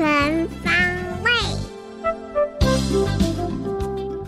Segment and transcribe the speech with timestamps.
[0.00, 0.72] 全方
[1.22, 1.30] 位。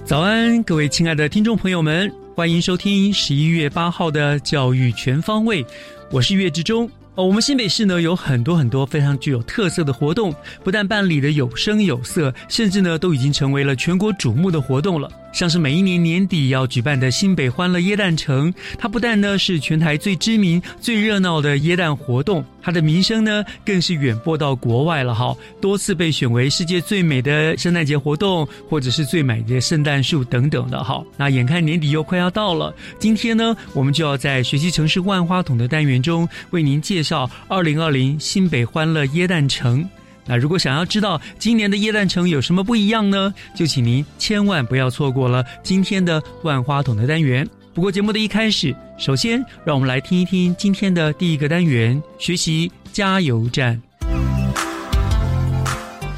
[0.04, 5.64] 早安，各位亲爱的听众朋友们，欢迎收听十一月八号的教育全方位，
[6.10, 6.86] 我是岳志忠。
[7.14, 15.10] 哦，我们新北市呢有很多很多非常具有特色的活动，不但办理的有声有色，甚至呢都已经成为了全国瞩目的活动了。
[15.32, 31.02] 像是每一年年底要举办的新北欢乐椰蛋城，它不但呢是全台最知名、最热闹的椰蛋活动，它的名声呢更是远播到国外了哈，多次被选为世界最美的圣诞节活动，或者是最美的圣诞树等等的哈。
[31.16, 39.88] 那眼看年底又快要到了，今天呢，我们就要在学习城市万花筒的单元中为您介绍二零二零新北欢乐椰蛋城。
[40.26, 43.34] 那如果想要知道今年的耶诞城有什么不一样呢？
[43.54, 47.48] 就请您千万不要错过了今天的万花筒的单元。
[47.74, 53.80] 不过节目的一开始，首先让我们来听一听今天的第一个单元——学习加油站。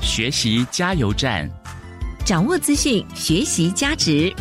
[0.03, 1.48] 学习加油站，
[2.25, 4.32] 掌握资讯，学习价值。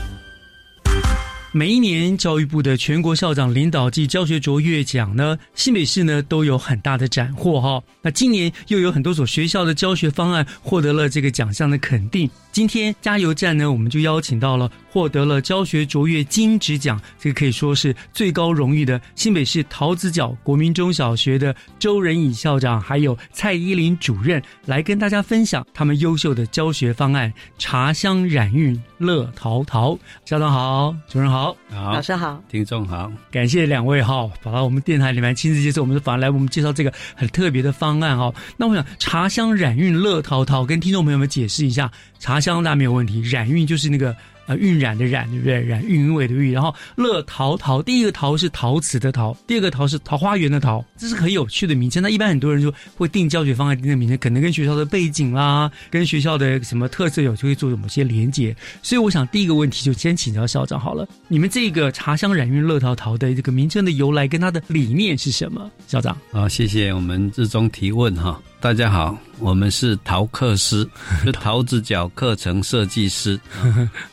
[1.56, 7.80] 每一年，教育部的全国校长领导暨教学卓越奖呢，新北市呢都有很大的斩获哈。
[8.02, 12.28] 那今年又有很多所学校的教学方案获得了这个奖项的肯定。
[12.54, 27.34] 今天加油站呢，我们就邀请到了获得了教学卓越金质奖，这个可以说是最高荣誉的新北市桃子角国民中小学的周仁乙校长，还有蔡依林主任，来跟大家分享他们优秀的教学方案。
[27.58, 31.58] 茶香染韵乐陶陶，校长好，主任好。
[31.72, 38.32] 好，老师好，听众好，感谢两位哈，跑到我们电台里面亲自接受我们的访，来我们介绍这个很特别的方案哈。
[38.58, 44.14] 那我想茶香染韵乐陶陶，跟听众朋友们解释一下，茶香那没有问题，染韵就是那个
[44.46, 45.62] 呃晕染的染，对不对？
[45.62, 52.04] 染韵韵味的韵，然后乐陶陶，第一个陶是陶瓷的陶，第二个陶是桃花源的桃，这是很有趣的名称。
[52.04, 58.56] 那一般很多人就会定教学方案定的名称，可能跟学校的背景啦，跟学校的什么特色有就会做某些连接。
[58.82, 65.72] 所以我想第一个问题就先请教校长好了，你们这个茶香染韵乐陶陶的这个名称的由来跟它的理念是什么？
[65.88, 68.42] 校长，好，谢谢我们日中提问哈。
[68.64, 70.88] 大家好，我们是陶克师，
[71.22, 73.38] 是桃子角课程设计师。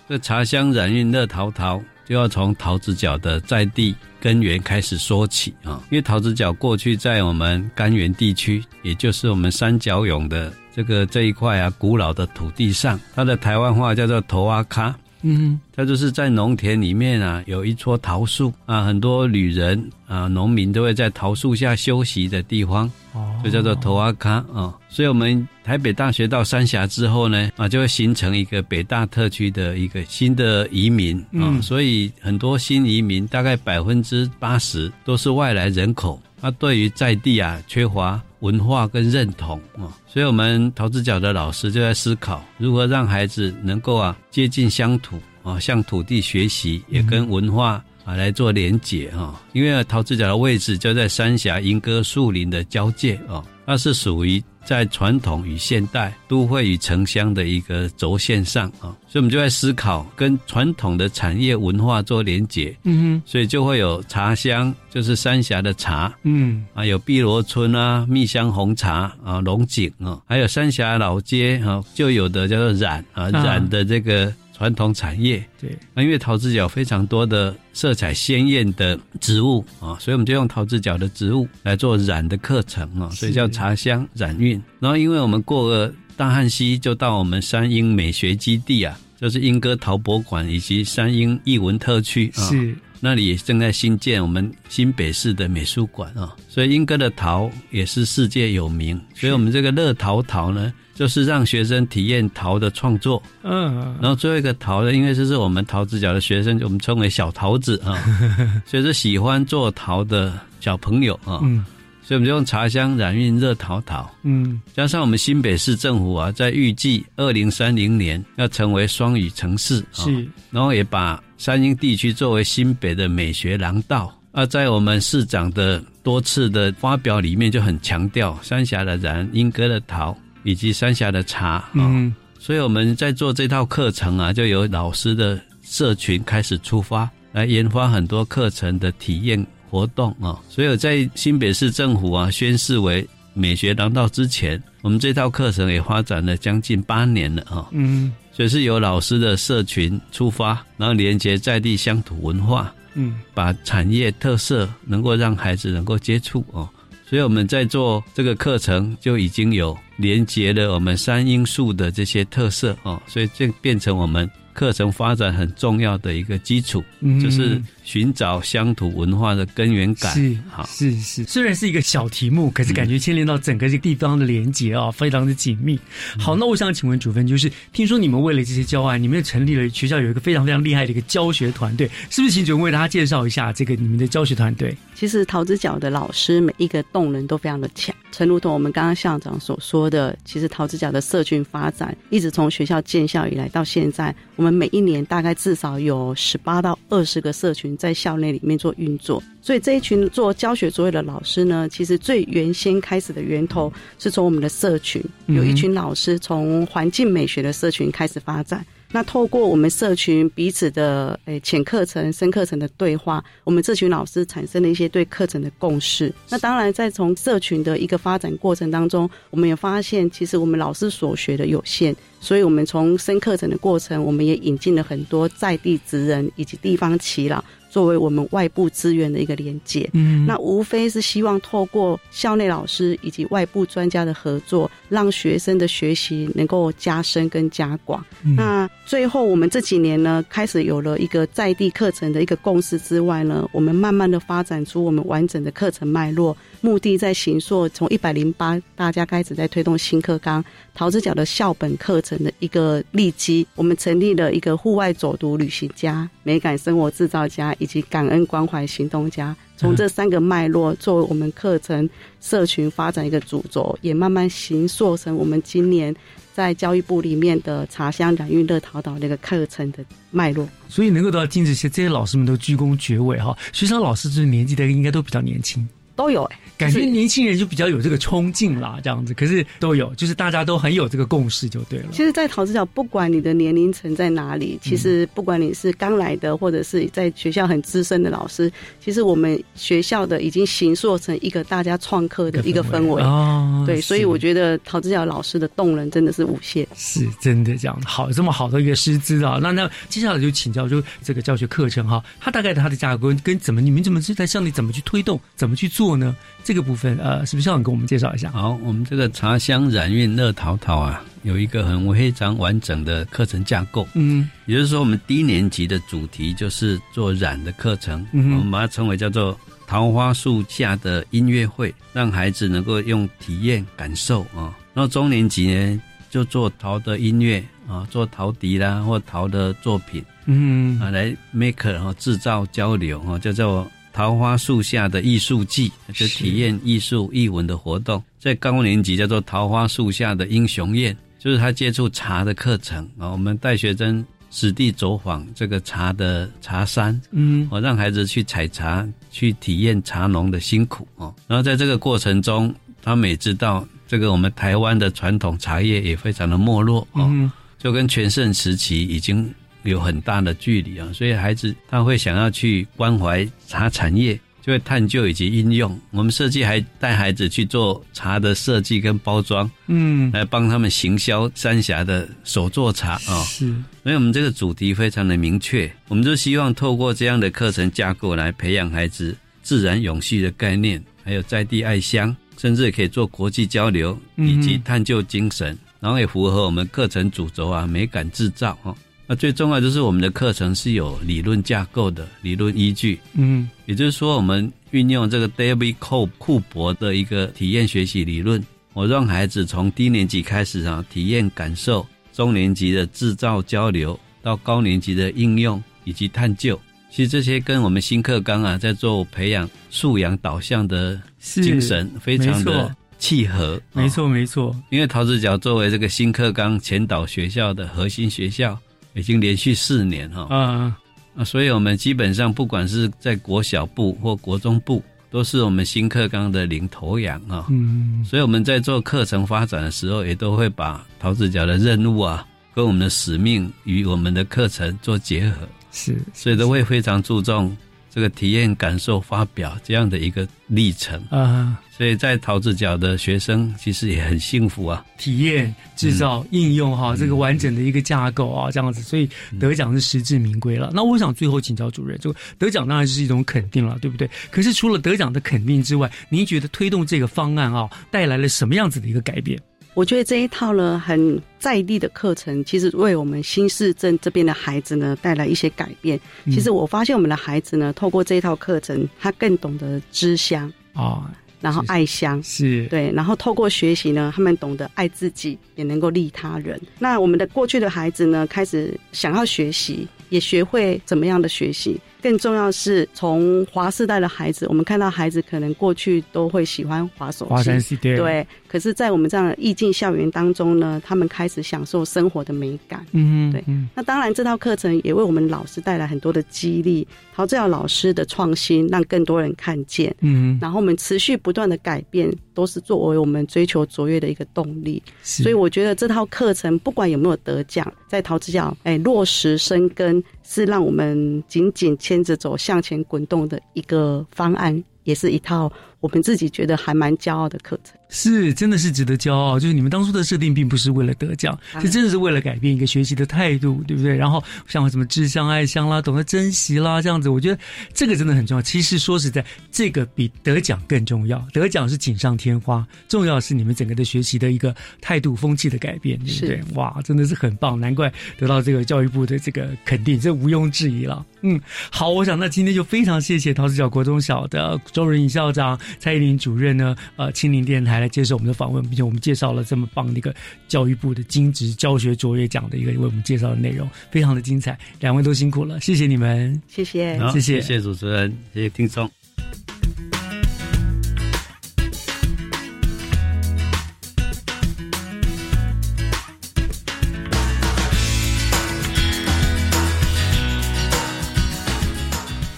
[0.08, 5.80] 这茶香染韵乐陶陶，就要从桃子角的在地根源开始说起啊。
[5.88, 14.92] 因为桃子角过去在我们甘源地区，也就是我们三角涌的这个这一块啊，古老的土地上，它的台湾话叫做头阿卡。
[15.22, 24.74] 嗯，它就是在农田里面啊，有一撮桃树啊，很多旅人啊、农民都会在桃树下休息的地方，哦就叫做头阿卡啊。
[24.88, 31.46] 所以，我们台北大学到三峡之后呢，啊，就会形成一个北大特区的一个新的移民啊。
[31.52, 47.82] 嗯所以，很多新移民大概百分之八十都是外来人口，他对于在地啊缺乏文化跟认同啊，所以我们陶子角的老师就在思考如何让孩子能够啊接近乡土啊，向土地学习，也跟文化。
[48.02, 66.66] 啊，来做连结啊，因为陶子角的位置就在三峡莺歌树林的交界啊，它是属于在传统与现代、都会与城乡的一个轴线上啊，所以我们就在思考跟传统的产业文化做连结，嗯哼所以就会有茶香，就是三峡的茶，嗯。
[66.74, 75.42] 啊，有碧螺春啊、蜜香红茶啊、龙井啊，还有三峡老街啊，就有的叫做染啊，啊染的这个传统产业。
[75.58, 84.62] 对，那因为桃子角非常多的色彩鲜艳的植物啊，所以我们就用桃子角的植物来做染的课程啊，所以叫茶香染韵。
[84.78, 92.42] 然后因为我们过了大汉溪，就到我们山鹰美学基地啊，就是莺歌陶博馆以及山鹰艺文特区啊。
[92.50, 92.76] 是。
[93.00, 99.00] 那里正在新建我们新北市的美术馆啊，所以英歌的陶也是世界有名。
[99.14, 103.22] 所以我们这个乐陶陶呢，就是让学生体验陶的创作。
[103.42, 107.96] 嗯，然后最后一个陶呢，因为这是我们陶子角的学生，我们称为小桃子啊，
[108.66, 111.40] 所以是喜欢做陶的小朋友啊。
[111.42, 111.64] 嗯，
[112.10, 114.12] 所以我们就用茶香染韵热陶陶。
[114.24, 119.80] 嗯，加上我们新北市政府啊，在预计二零三零年要成为双语城市。
[119.92, 121.22] 是，然后也把。
[121.38, 131.66] 三英地区作为新北的美学廊道，啊，在我们市长的多次的发表里面就很强调三峡的染、莺歌的陶以及三峡的茶。
[131.72, 140.38] 嗯，所以我们在做这套课程啊，就由老师的社群开始出发，来研发很多课程的体验活动啊。
[140.48, 147.68] 所以在新北市政府啊宣誓为美学廊道之前，我们这套课程也发展了将近八年了啊。
[147.70, 148.12] 嗯。
[148.32, 156.66] 所以是由老师的社群出发，然后连接在地乡土文化，嗯，把产业特色能够让孩子能够接触哦，
[157.06, 166.82] 所以我们在做这个课程就已经有连接了我们三因素的这些特色哦，所以这变成我们课程发展很重要的一个基础，
[167.22, 167.60] 就是。
[167.82, 175.76] 寻找乡土文化的根源感是好是是，虽然是一个小题目，可是感觉牵连到整个这个地方的连接啊，非常的紧密。
[176.16, 182.34] 好，那我想请问主分，就是听说你们为了这些教案，你们成立了学校有一个非常非常厉害的一个教学团队，是不是？
[182.34, 184.72] 请主任为大家介绍一下这个你们的教学团队。
[184.94, 197.70] 其实桃子角的老师每一个动能都非常的强，诚如同我们刚刚校长所说的，其实桃子角的社群发展一直从学校建校以来到现在，我们每一年大概至少有十八到二十个社群。
[197.80, 208.62] 在校内里面做运作，所以这一群做教学作业的老师呢，其实最原先开始的源头是从我们的社群，有一群老师从环境美学的社群开始发展。
[208.92, 216.12] 那透过我们社群彼此的诶浅课程、深课程的对话，我们这群老师产生了一些对课程的共识。
[216.28, 227.44] 那当然，在从社群的一个发展过程当中，我们也发现，其实我们老师所学的有限，所以我们从深课程的过程，我们也引进了很多在地职人以及地方耆老。
[227.70, 238.04] 作为我们外部资源的一个连接，嗯，那无非是希望透过校内老师以及外部专家的合作，让学生的学习能够加深跟加广。
[238.36, 246.36] 那最后，我们这几年呢，开始有了一个在地课程的一个共识之外呢，我们慢慢的发展出我们完整的课程脉络。
[246.60, 250.44] 目的在行硕从一百零八，大家开始在推动新课纲
[250.74, 261.88] 桃子角的校本课程的一个立基，我们成立了一个户外走读旅行家、美感生活制造家以及感恩关怀行动家，从这三个脉络作为我们课程
[262.20, 265.94] 社群发展一个主轴，也慢慢形塑成我们今年
[266.34, 270.48] 在教育部里面的茶香染韵乐陶岛那个课程的脉络。
[270.68, 275.68] 所以能够得到金子些这些老师们都居功厥伟哈，学校老师这年纪的应该都比较年轻。
[275.94, 279.14] 都有哎，感觉年轻人就比较有这个冲劲啦，这样子。
[279.14, 281.86] 可是都有，就是大家都很有这个共识，就对了。
[281.90, 288.52] 其实，在桃子角，不管你的年龄层在哪里，其实不管你是刚来的，或者是在学校很资深的老师，
[288.84, 293.02] 其实我们学校的已经形塑成一个大家创客的一个氛围。
[293.02, 299.38] 哦，对，所以我觉得桃子角老师的动人真的是无限，是真的这样好这么好的一个师资啊。
[299.40, 305.90] 那那接下来就请教，就这个教学课程哈，它大概它的架构跟怎么，你们怎么是在校内怎么去推动，怎么去做？
[305.90, 306.16] 呢？
[306.50, 308.28] 这个部分呃，是不是校长跟我们介绍一下？
[308.32, 313.86] 好，我们这个茶香染韵乐陶陶啊，有一个很非常完整的课程架构。
[313.94, 324.58] 嗯，也就是说，我们低年级的主题就是做染的课程，我们把它称为叫做桃花树下的音乐会，让孩子能够用体验感受啊。
[324.74, 325.80] 然后中年级呢，
[326.10, 333.70] 就做陶的音乐啊，做陶笛啦或陶的作品，嗯啊，来 make 然后制造交流啊，叫做。
[333.92, 343.10] 桃花树下的艺术季，就体验艺术艺文的活动，在高年级叫做桃花树下的英雄宴，就是他接触茶的课程啊。
[343.10, 351.14] 我们带学生实地走访这个茶的茶山，嗯，我让孩子去采茶，去体验茶农的辛苦哦。
[351.26, 359.28] 然后在这个过程中，他们也知道这个我们台湾的传统茶叶也非常的没落哦，就跟全盛时期已经。
[359.64, 365.78] 有很大的距离啊，所以孩子他会想要去关怀茶产业，就会探究以及应用。
[365.90, 373.22] 我们设计还带孩子去做茶的设计跟包装，嗯，来帮他们行销三峡的手作茶啊。
[373.24, 388.74] 是，所以我们这个主题非常的明确，我们就希望透过这样的课程架构来培养孩子自然永续的概念，还有在地爱乡，甚至可以做国际交流以及探究精神，然后也符合我们课程主轴啊，美感制造哦。
[389.10, 398.40] 那最重要就是我们的课程是有理论架构的理论依据，嗯，也就是说，我们运用这个 David Cole 库珀的一个体验学习理论，
[398.72, 406.56] 我让孩子从低年级开始啊，体验感受，中年级的制造交流，到高年级的应用以及探究。
[406.88, 413.60] 其实这些跟我们新课纲啊，在做培养素养导向的精神非常的契合。
[413.72, 414.54] 没错，没错。
[414.70, 418.56] 因为桃子角作为这个新课纲前导学校的核心学校。
[418.94, 420.76] 已经连续四年哈啊
[421.16, 427.46] 啊，所以我们基本上不管是在国小部或国中部，都是我们新课纲的领头羊啊。
[427.50, 435.48] 嗯，所以我们在做课程发展的时候，也都会把桃子角的任务啊，跟我们的使命与我们的课程做结合。
[435.72, 437.56] 是，所以都会非常注重。
[437.92, 444.84] 这个体验、感受、发表这样的一个历程啊，所以在桃子角的学生其实也很幸福啊。
[444.96, 450.70] 体验、制造、应用哈，这个完整的一个架构啊，这样子，所以得奖是实至名归了。
[450.72, 454.08] 那我想最后请教主任，就得奖当然是一种肯定了，对不对？
[454.30, 459.40] 可是除了得奖的肯定之外，您觉得推动这个方案啊，带来了什么样子的一个改变？
[459.74, 465.98] 我觉得这一套呢，很在地的课程，其实为我们新市镇这边的孩子呢带来一些改变。
[466.26, 471.10] 其实我发现我们的孩子呢，透过这一套课程，他更懂得知乡啊，
[471.40, 476.60] 然后爱乡是对，然后透过学习呢，他们懂得爱自己，也能够利他人。
[476.78, 481.80] 那我们的过去的孩子呢，开始想要学习，也学会怎么样的学习。
[482.00, 487.26] 更重要是从华世代的孩子，我们看到孩子可能过去都会喜欢滑手
[487.60, 488.26] 机，对。
[488.48, 492.84] 可是，在我们这样的意境校园当中呢，他们开始享受生活的美感。
[492.90, 493.44] 嗯，对。
[493.76, 496.84] 那当然，这套课程也为我们老师带来很多的激励。
[497.14, 499.94] 陶志尧老师的创新，让更多人看见。
[500.00, 504.82] 嗯，然后我们持续不断的改变，都是作为我们追求卓越的一个动力。
[505.00, 515.52] 所以，我觉得这套课程不管有没有得奖，在陶志尧哎落实生根，是让我们紧紧牵着走向前滚动的一个方案，也是一套。
[515.80, 519.40] 我们自己觉得还蛮骄傲的课程，是真的是值得骄傲。
[519.40, 523.96] 就是你们当初的设定并不是为了得奖，是真的是为了改变一个学习的态度，对不对？
[523.96, 527.40] 然后像什么知乡爱乡啦，懂得珍惜啦，这样子，我觉得
[527.72, 528.42] 这个真的很重要。
[528.42, 531.18] 其实说实在，这个比得奖更重要。
[531.32, 536.42] 得奖是锦上添花，重要是你们整个的学习的一个态度、风气的改变，对不对？
[536.56, 541.04] 哇，真的是很棒，难怪得到这个教育部的这个肯定，这毋庸置疑了。
[541.22, 545.58] 嗯，好，我想那今天就非常谢谢桃子角国中小的周仁颖校长。
[545.78, 546.74] 蔡依林主任呢？
[546.96, 550.14] 呃，青林电台来接受我们的访问，并且我们介绍了这么棒的一个
[550.48, 554.58] 教育部的金职教学卓越奖的一个为我们介绍的内容，非常的精彩。
[554.80, 558.90] 两位都辛苦了，谢谢你们，谢谢，谢谢，谢谢主持人，谢谢听众。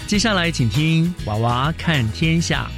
[0.06, 2.70] 接下来，请听《娃娃看天下》。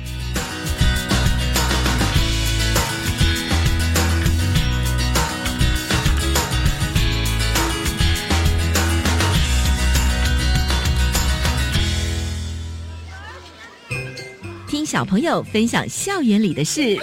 [14.85, 16.99] 听小朋友分享校园里的事，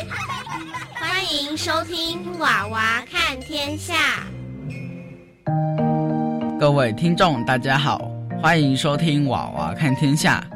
[0.94, 4.24] 欢迎收听《娃娃看天下》。
[6.60, 8.08] 各位听众，大家好。
[8.40, 10.48] 欢迎收听《娃娃看天下》，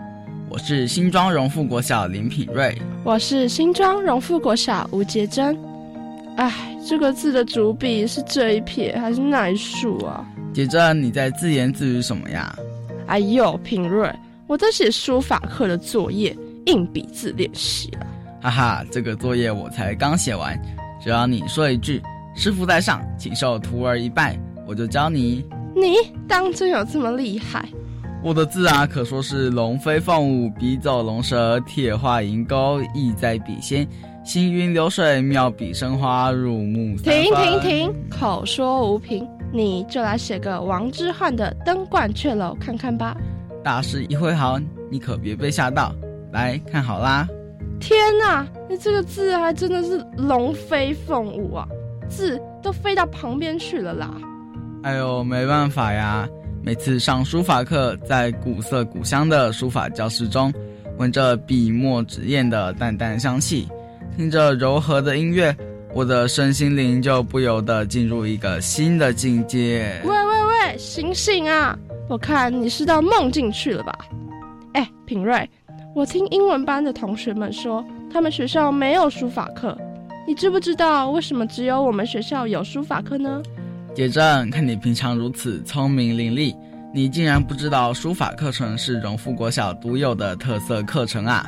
[0.52, 5.58] 我是新庄荣富国小林品瑞，我是新庄荣富国小吴杰珍。
[6.38, 10.24] 哎，这个字的主笔是这一撇还是那一竖啊？
[10.54, 12.56] 杰珍，你在自言自语什么呀？
[13.08, 14.14] 哎呦，品瑞，
[14.46, 18.08] 我在写书法课的作业，硬笔字练习了。
[18.42, 20.60] 哈哈，这个作业我才刚写完，
[21.04, 22.02] 只要你说一句
[22.36, 25.46] “师傅在上，请受徒儿一拜”，我就教你。
[25.76, 25.96] 你
[26.28, 27.68] 当真有这么厉害？
[28.24, 33.88] 我的字啊，可说是龙飞凤舞，笔走龙蛇，铁画银钩，意在笔先，
[34.24, 37.96] 行云流水，妙笔生花，入木三停停停！
[38.10, 43.16] 口说无凭，你就来写个王之涣的登鹳雀楼看看吧。
[43.64, 45.94] 大师一挥毫，你可别被吓到。
[46.36, 47.26] 来看好啦！
[47.80, 51.66] 天哪，你这个字还真的是龙飞凤舞啊，
[52.10, 54.14] 字都飞到旁边去了啦。
[54.84, 56.28] 哎呦，没办法呀！
[56.62, 60.54] 每次上书法课，在古色古香的书法教室中，
[60.98, 63.66] 闻着笔墨纸砚的淡淡香气，
[64.18, 65.56] 听着柔和的音乐，
[65.94, 70.02] 我的身心灵就不由得进入一个新的境界。
[70.04, 71.80] 喂喂喂，醒醒啊！
[72.10, 73.98] 我看你是到梦境去了吧？
[74.74, 75.50] 哎，品瑞，
[75.96, 79.78] 我听英文班的同学们说，他们学校没有书法课，
[80.28, 83.42] 你知不知道为什么只有我们学校有书法课呢？
[83.96, 86.54] 杰正，看你平常如此聪明伶俐。
[86.94, 91.46] 你竟然不知道书法课程是荣富国小独有的特色课程啊！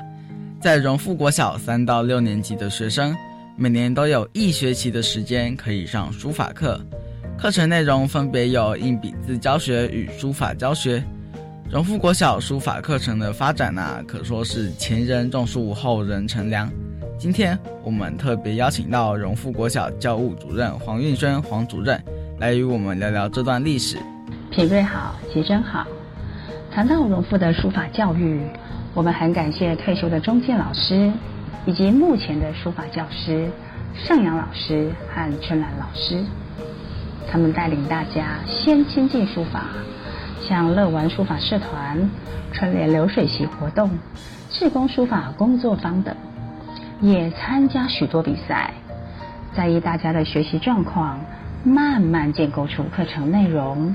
[0.62, 3.14] 在荣富国小三到六年级的学生，
[3.58, 6.80] 每年都有一学期的时间可以上书法课。
[7.38, 11.04] 课程内容分别有硬笔字教学与书法教学。
[11.70, 16.72] 荣富国小书法课程的发展啊，可说是前人种树，后人乘凉。
[17.20, 22.02] 今天我们特别邀请到荣富国小教务主任黄运轩黄主任，
[22.40, 23.98] 来与我们聊聊这段历史。
[24.50, 25.86] 品瑞好，杰真好。
[26.72, 28.40] 谈到荣富的书法教育，
[28.94, 31.12] 我们很感谢退休的中建老师，
[31.66, 33.50] 以及目前的书法教师
[33.94, 36.24] 盛阳老师和春兰老师。
[37.30, 39.66] 他们带领大家先亲近书法，
[40.48, 42.10] 像乐玩书法社团、
[42.54, 43.92] 春联流水席活动、
[44.50, 46.16] 志工书法工作坊等，
[47.02, 48.74] 也参加许多比赛，
[49.54, 51.20] 在意大家的学习状况，
[51.66, 53.94] 慢慢建构出课程内容。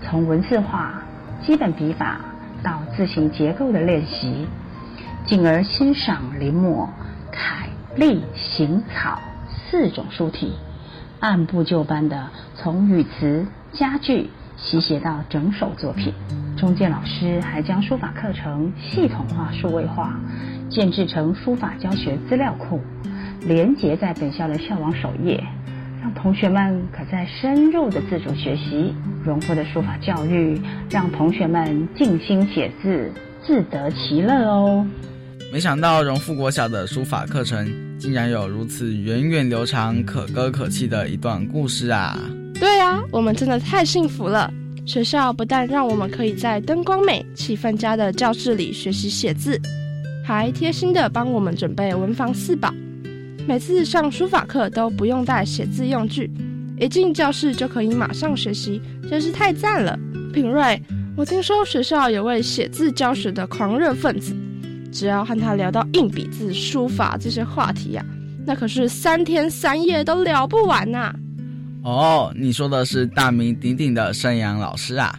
[0.00, 1.02] 从文字化、
[1.42, 2.20] 基本笔法
[2.62, 4.46] 到字形结构的练习，
[5.26, 6.88] 进而欣赏临摹、
[7.30, 9.20] 楷、隶、行、草
[9.70, 10.54] 四种书体，
[11.20, 14.30] 按部就班的从语词、佳句
[14.62, 16.14] 习写到整首作品。
[16.56, 20.18] 中建老师还将书法课程系统化、数位化，
[20.70, 22.80] 建制成书法教学资料库，
[23.40, 25.42] 连接在本校的校网首页。
[26.00, 34.86] 让同学们可在深入的自主学习、荣富的书法教育，让同学们静心写字，自得其乐哦。
[35.52, 42.18] 没想到荣富国小的书法课程竟然有如此源远流长、可歌可泣的一段故事啊！
[42.58, 44.50] 对啊，我们真的太幸福了。
[44.86, 49.60] 学校不但让我们可以在灯光美、气氛佳的教室里学习写字，
[50.24, 52.72] 还贴心的帮我们准备文房四宝。
[53.46, 56.30] 每次上书法课都不用带写字用具，
[56.80, 59.98] 一进教室就可以马上学习，真是太赞了。
[60.32, 60.80] 品瑞，
[61.14, 64.34] 我听说学校有位写字教学的狂热分子，
[64.92, 68.04] 只要和他聊到硬笔字、书法这些话题呀，
[68.46, 71.12] 那可是三天三夜都聊不完呐。
[71.82, 75.18] 哦，你说的是大名鼎鼎的盛阳老师啊？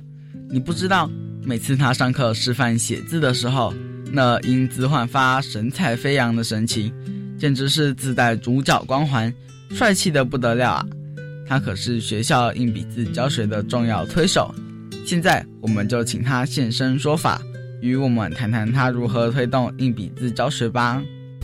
[0.50, 1.10] 你不知道，
[1.44, 3.74] 每次他上课示范写字的时候，
[4.12, 6.94] 那英姿焕发、神采飞扬的神情。
[7.36, 9.34] 简直是自带主角光环，
[9.72, 10.86] 帅气的不得了啊！
[11.46, 14.54] 他可是学校硬笔字教学的重要推手。
[15.06, 17.42] 现在我们就请他现身说法，
[17.84, 21.04] 与我们谈谈他如何推动硬笔字教学吧。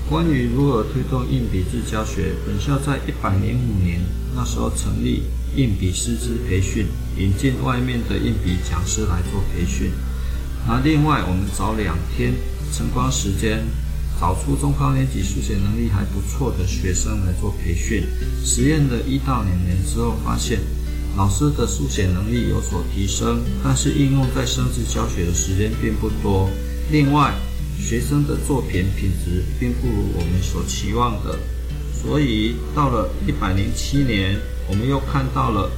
[0.10, 3.99] 关于如何推动硬笔字教学，本校在一百零五年
[4.34, 5.23] 那时候成立
[5.58, 6.86] 硬笔师资培训，
[7.17, 9.91] 引进外面的硬笔讲师来做培训。
[10.65, 12.32] 那另外我们找两天
[12.71, 13.60] 晨光时间。
[14.19, 18.04] 找出中高年级书写能力还不错的学生来做培训，
[18.43, 20.60] 实验了一到两年之后，发现
[21.19, 26.49] 老师的书写能力有所提升，但是应用在生字教学的时间并不多。
[26.89, 27.34] 另外，
[27.77, 31.38] 学生的作品品质并不如我们所期望的，
[31.93, 35.69] 所以到了一百零七年，我们又看到了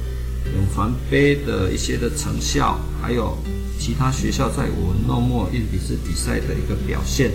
[0.54, 3.36] 永凡杯的一些的成效，还有
[3.80, 7.32] 其他学校在文弄墨硬笔字比赛的一个表现。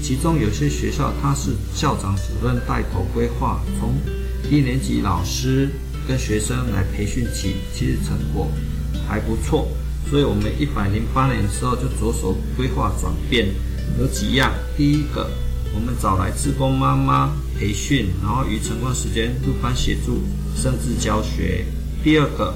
[0.00, 3.96] 其中有些学校，它是校长、主任带头规划，从
[4.48, 5.68] 一年级老师
[6.06, 8.50] 跟学生来培训起，其实成果
[9.08, 9.68] 还不错。
[10.10, 13.48] 所以，我们一百零八年的时候就着手规划转变，
[13.98, 14.52] 有几样。
[14.76, 15.30] 第一个，
[15.74, 20.22] 我们找来志工妈妈培训，然后于晨光时间入班协助
[20.56, 21.64] 甚至教学。
[22.02, 22.54] 第二个，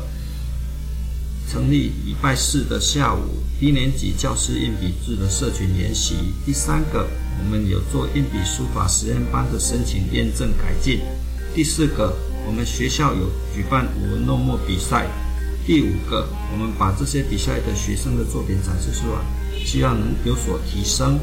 [1.48, 6.14] 成立礼拜四的下午低年级教师硬笔字的社群研习。
[6.44, 7.06] 第三个。
[7.38, 11.00] 我们有做硬笔书法实验班的申请验证改进。
[11.54, 15.06] 第四个，我们学校有举办文弄墨比赛。
[15.66, 19.18] 第五个，我们把这些比赛的学生的作品展示出来，
[19.64, 21.18] 希望能有所提升。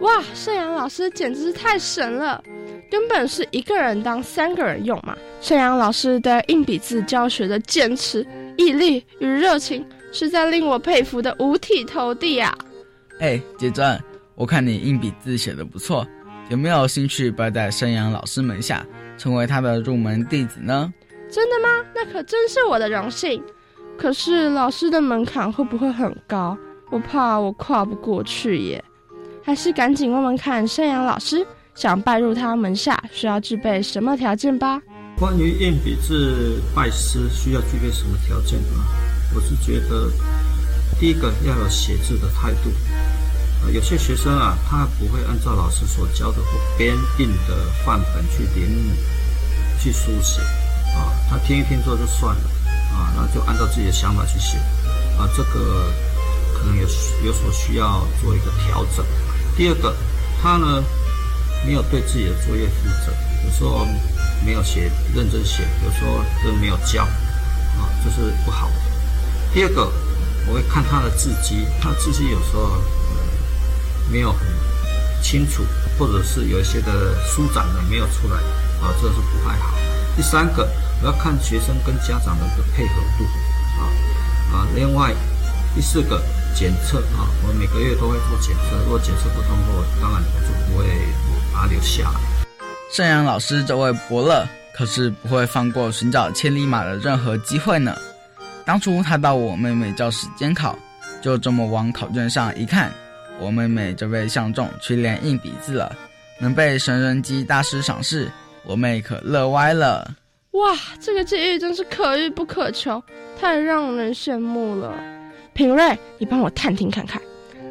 [0.00, 2.42] 哇，盛阳老师简直是太神了，
[2.90, 5.14] 根本是一个人当三个人用嘛！
[5.42, 12.56] 盛阳老师对硬笔字教学的坚持、毅力与热情，实在令我佩服的五体投地啊！
[13.20, 14.00] 哎，杰尊。
[14.34, 16.06] 我看你硬笔字写的不错，
[16.48, 18.86] 有没有兴趣拜在山羊老师门下，
[19.18, 20.92] 成为他的入门弟子呢？
[21.28, 21.84] 真的吗？
[21.92, 23.42] 那可真是我的荣幸。
[23.98, 26.56] 可是老师的门槛会不会很高？
[26.90, 28.84] 我怕我跨不过去耶。
[29.42, 34.80] 还是赶紧问问看山羊老师，想拜入他门下需要具备什么条件吧？
[35.18, 38.84] 关于硬笔字拜师需要具备什么条件呢？
[39.34, 40.10] 我是觉得，
[41.00, 42.70] 第一个要有写字的态度。
[43.72, 50.40] 有些学生啊，他不会按照老师所教的或编定的范本去临摹、去书写，
[50.94, 52.42] 啊，他听一听之后就算了，
[52.94, 54.56] 啊，然后就按照自己的想法去写，
[55.18, 55.92] 啊，这个
[56.54, 56.82] 可能有
[57.24, 59.04] 有所需要做一个调整。
[59.56, 59.94] 第二个，
[60.40, 60.82] 他呢
[61.64, 63.12] 没有对自己的作业负责，
[63.44, 63.86] 有时候
[64.44, 68.74] 没有写认真写，有时候都没有交，啊，这是不好的。
[69.52, 69.90] 第二个，
[70.46, 72.80] 我会看他的字迹，他字迹有时候。
[74.10, 74.40] 没有很
[75.22, 75.64] 清楚，
[75.98, 78.36] 或者是有一些的舒展的没有出来，
[78.80, 79.74] 啊，这是不太好。
[80.16, 80.68] 第三个，
[81.02, 83.24] 我要看学生跟家长的一个配合度，
[83.80, 83.84] 啊
[84.52, 84.66] 啊。
[84.74, 85.12] 另外，
[85.74, 86.22] 第四个
[86.54, 90.86] 检测啊，我每个月都会做检测，如果检测不通过，当然我就不会
[91.52, 92.20] 把它留下来。
[92.92, 97.96] 盛阳老师这位伯乐可是不会放过寻找千里马的任何机会呢。
[98.64, 100.78] 当初他到我妹妹教室监考，
[101.20, 102.92] 就这么往考卷上一看。
[103.38, 105.94] 我妹妹就被相中去练硬笔字了，
[106.40, 108.30] 能被神人机大师赏识，
[108.64, 110.10] 我妹可乐歪了。
[110.52, 113.02] 哇，这个机遇真是可遇不可求，
[113.38, 114.94] 太让人羡慕了。
[115.52, 117.20] 品瑞，你帮我探听看看，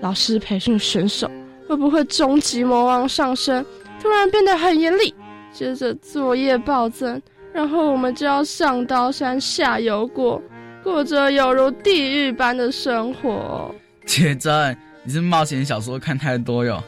[0.02, 1.30] 老师培训选手
[1.68, 3.66] 会不会终极魔王上身，
[4.00, 5.14] 突然变得很严厉，
[5.52, 7.20] 接着作业暴增，
[7.52, 10.40] 然后我们就要上刀山下油锅，
[10.84, 13.74] 过着有如地狱般的生活。
[14.06, 14.78] 铁真。
[15.08, 16.84] 你是冒险小说看太多哟，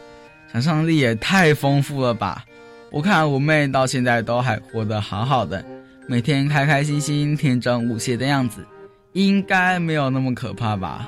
[0.52, 2.44] 想象力也太丰富了吧！
[2.90, 5.64] 我看我妹到现在都还活得好好的，
[6.08, 8.66] 每天开开心心、天真无邪的样子，
[9.14, 11.08] 应该没有那么可怕吧？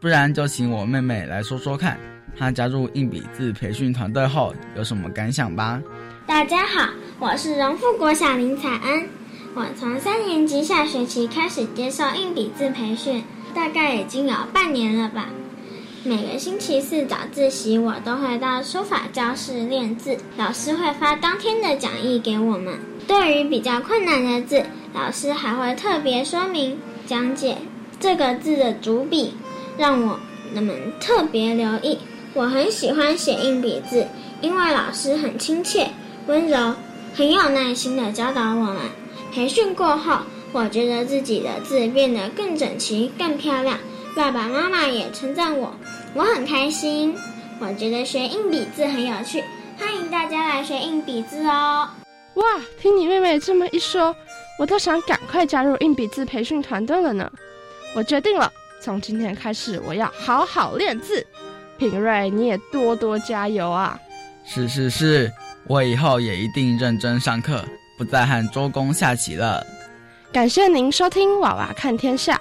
[0.00, 1.98] 不然就请我妹妹来说说看，
[2.38, 5.82] 她加入硬笔字培训团队后有什么感想吧？
[6.28, 9.08] 大家好，我是荣富国小林彩恩，
[9.56, 15.26] 我从三年级下学期开始接受硬笔字培训，大概已经有半年了吧。
[16.06, 20.16] 每个星期四早自习，我都会到书法教室练字。
[20.36, 22.78] 老师会发当天的讲义给我们。
[23.08, 24.64] 对于比较困难的字，
[24.94, 27.58] 老师还会特别说明讲解
[27.98, 29.34] 这个字的主笔，
[29.76, 30.16] 让我
[30.54, 31.98] 们特别留意。
[32.34, 34.06] 我很喜欢写硬笔字，
[34.40, 35.88] 因为老师很亲切、
[36.28, 36.72] 温柔，
[37.16, 38.76] 很有耐心地教导我们。
[39.32, 40.18] 培训过后，
[40.52, 43.76] 我觉得自己的字变得更整齐、更漂亮。
[44.14, 45.74] 爸爸妈妈也称赞我。
[46.16, 47.14] 我很开心，
[47.60, 49.44] 我觉得学硬笔字很有趣，
[49.78, 51.86] 欢迎大家来学硬笔字哦！
[52.36, 52.44] 哇，
[52.80, 54.16] 听你妹妹这么一说，
[54.58, 57.30] 我都想赶快加入硬笔字培训团队了呢。
[57.94, 58.50] 我决定了，
[58.80, 61.22] 从今天开始我要好好练字。
[61.76, 64.00] 品瑞，你也多多加油啊！
[64.42, 65.30] 是是是，
[65.66, 67.62] 我以后也一定认真上课，
[67.98, 69.62] 不再和周公下棋了。
[70.32, 72.34] 感谢您收听《娃娃看天下》。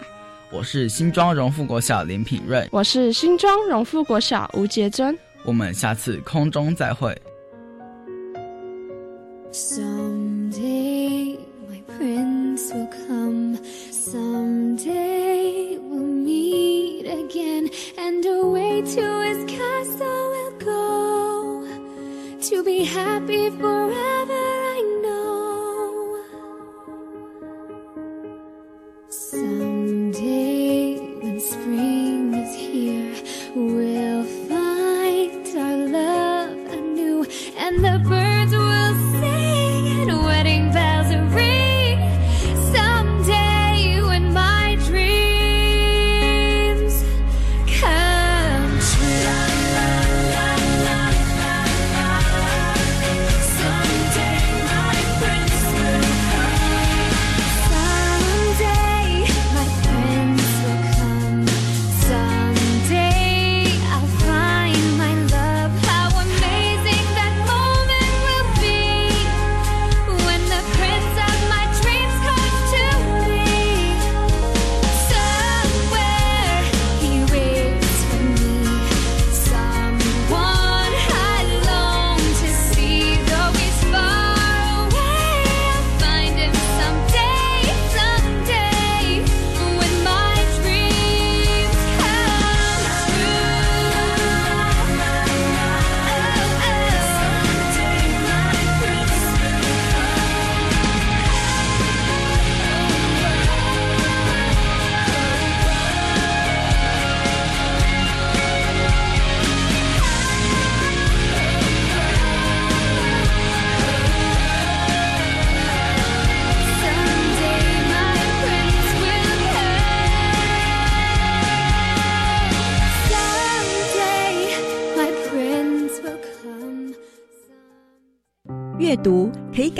[0.56, 5.14] 我是新庄荣富国小林品瑞我是新庄荣富国小吴杰珍
[5.44, 7.14] 我们下次空中再会。
[22.50, 24.65] To be happy forever.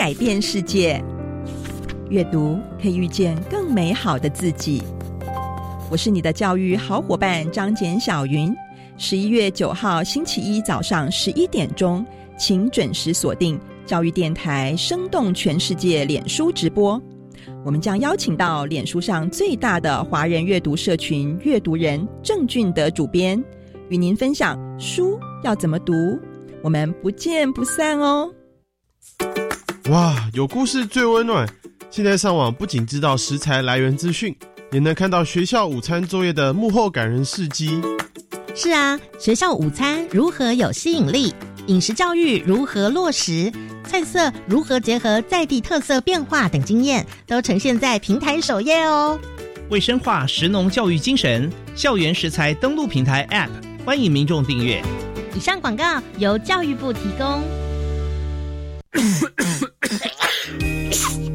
[0.06, 1.04] 改变世界，
[2.12, 4.84] 阅读可以遇见更美好的自己。
[5.90, 8.56] 我是你的教育好伙伴张简小云。
[9.00, 12.06] 十一月九号星期一早上十一点钟，
[12.38, 17.02] 请准时锁定教育电台《生动全世界》脸书直播。
[17.66, 23.44] 我们将邀请到脸书上最大的华人阅读社群“阅读人”郑俊德主编，
[23.90, 25.94] 与您分享书要怎么读。
[26.62, 28.32] 我们不见不散哦！
[29.90, 31.48] 哇，有故事最温暖。
[31.92, 34.36] 现在上网不仅知道食材来源资讯，
[34.72, 37.80] 也能看到学校午餐作业的幕后感人事迹。
[38.56, 41.32] 是啊，学校午餐如何有吸引力？
[41.68, 43.52] 饮食教育如何落实？
[43.84, 49.20] 菜色如何结合在地特色变化等经验，都呈现在平台首页哦。
[49.70, 53.50] 为深化食农教育精神，校园食材登录平台 App，
[53.86, 54.82] 欢迎民众订阅。
[55.36, 57.44] 以上广告由教育部提供。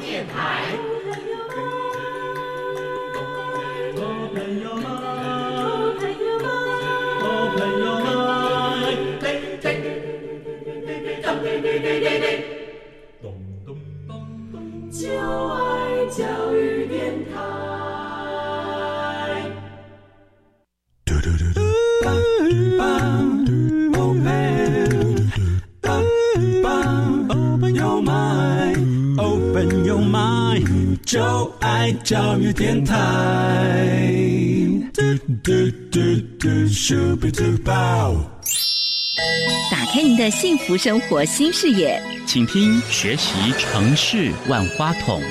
[0.00, 0.64] 电台。
[3.94, 3.98] 朋
[4.62, 4.86] 友们，
[5.98, 6.46] 朋友们，
[7.56, 8.04] 朋友们，
[9.20, 9.24] 对
[9.60, 9.76] 对对
[11.40, 12.26] 对对对对。
[14.90, 15.00] 就
[15.48, 15.58] 爱
[16.06, 16.94] 教育电
[17.32, 17.34] 台。
[31.14, 32.96] 就爱教育电台。
[39.70, 42.02] 打开您的幸福生活新视野。
[42.26, 45.22] 请听学习城市万花筒。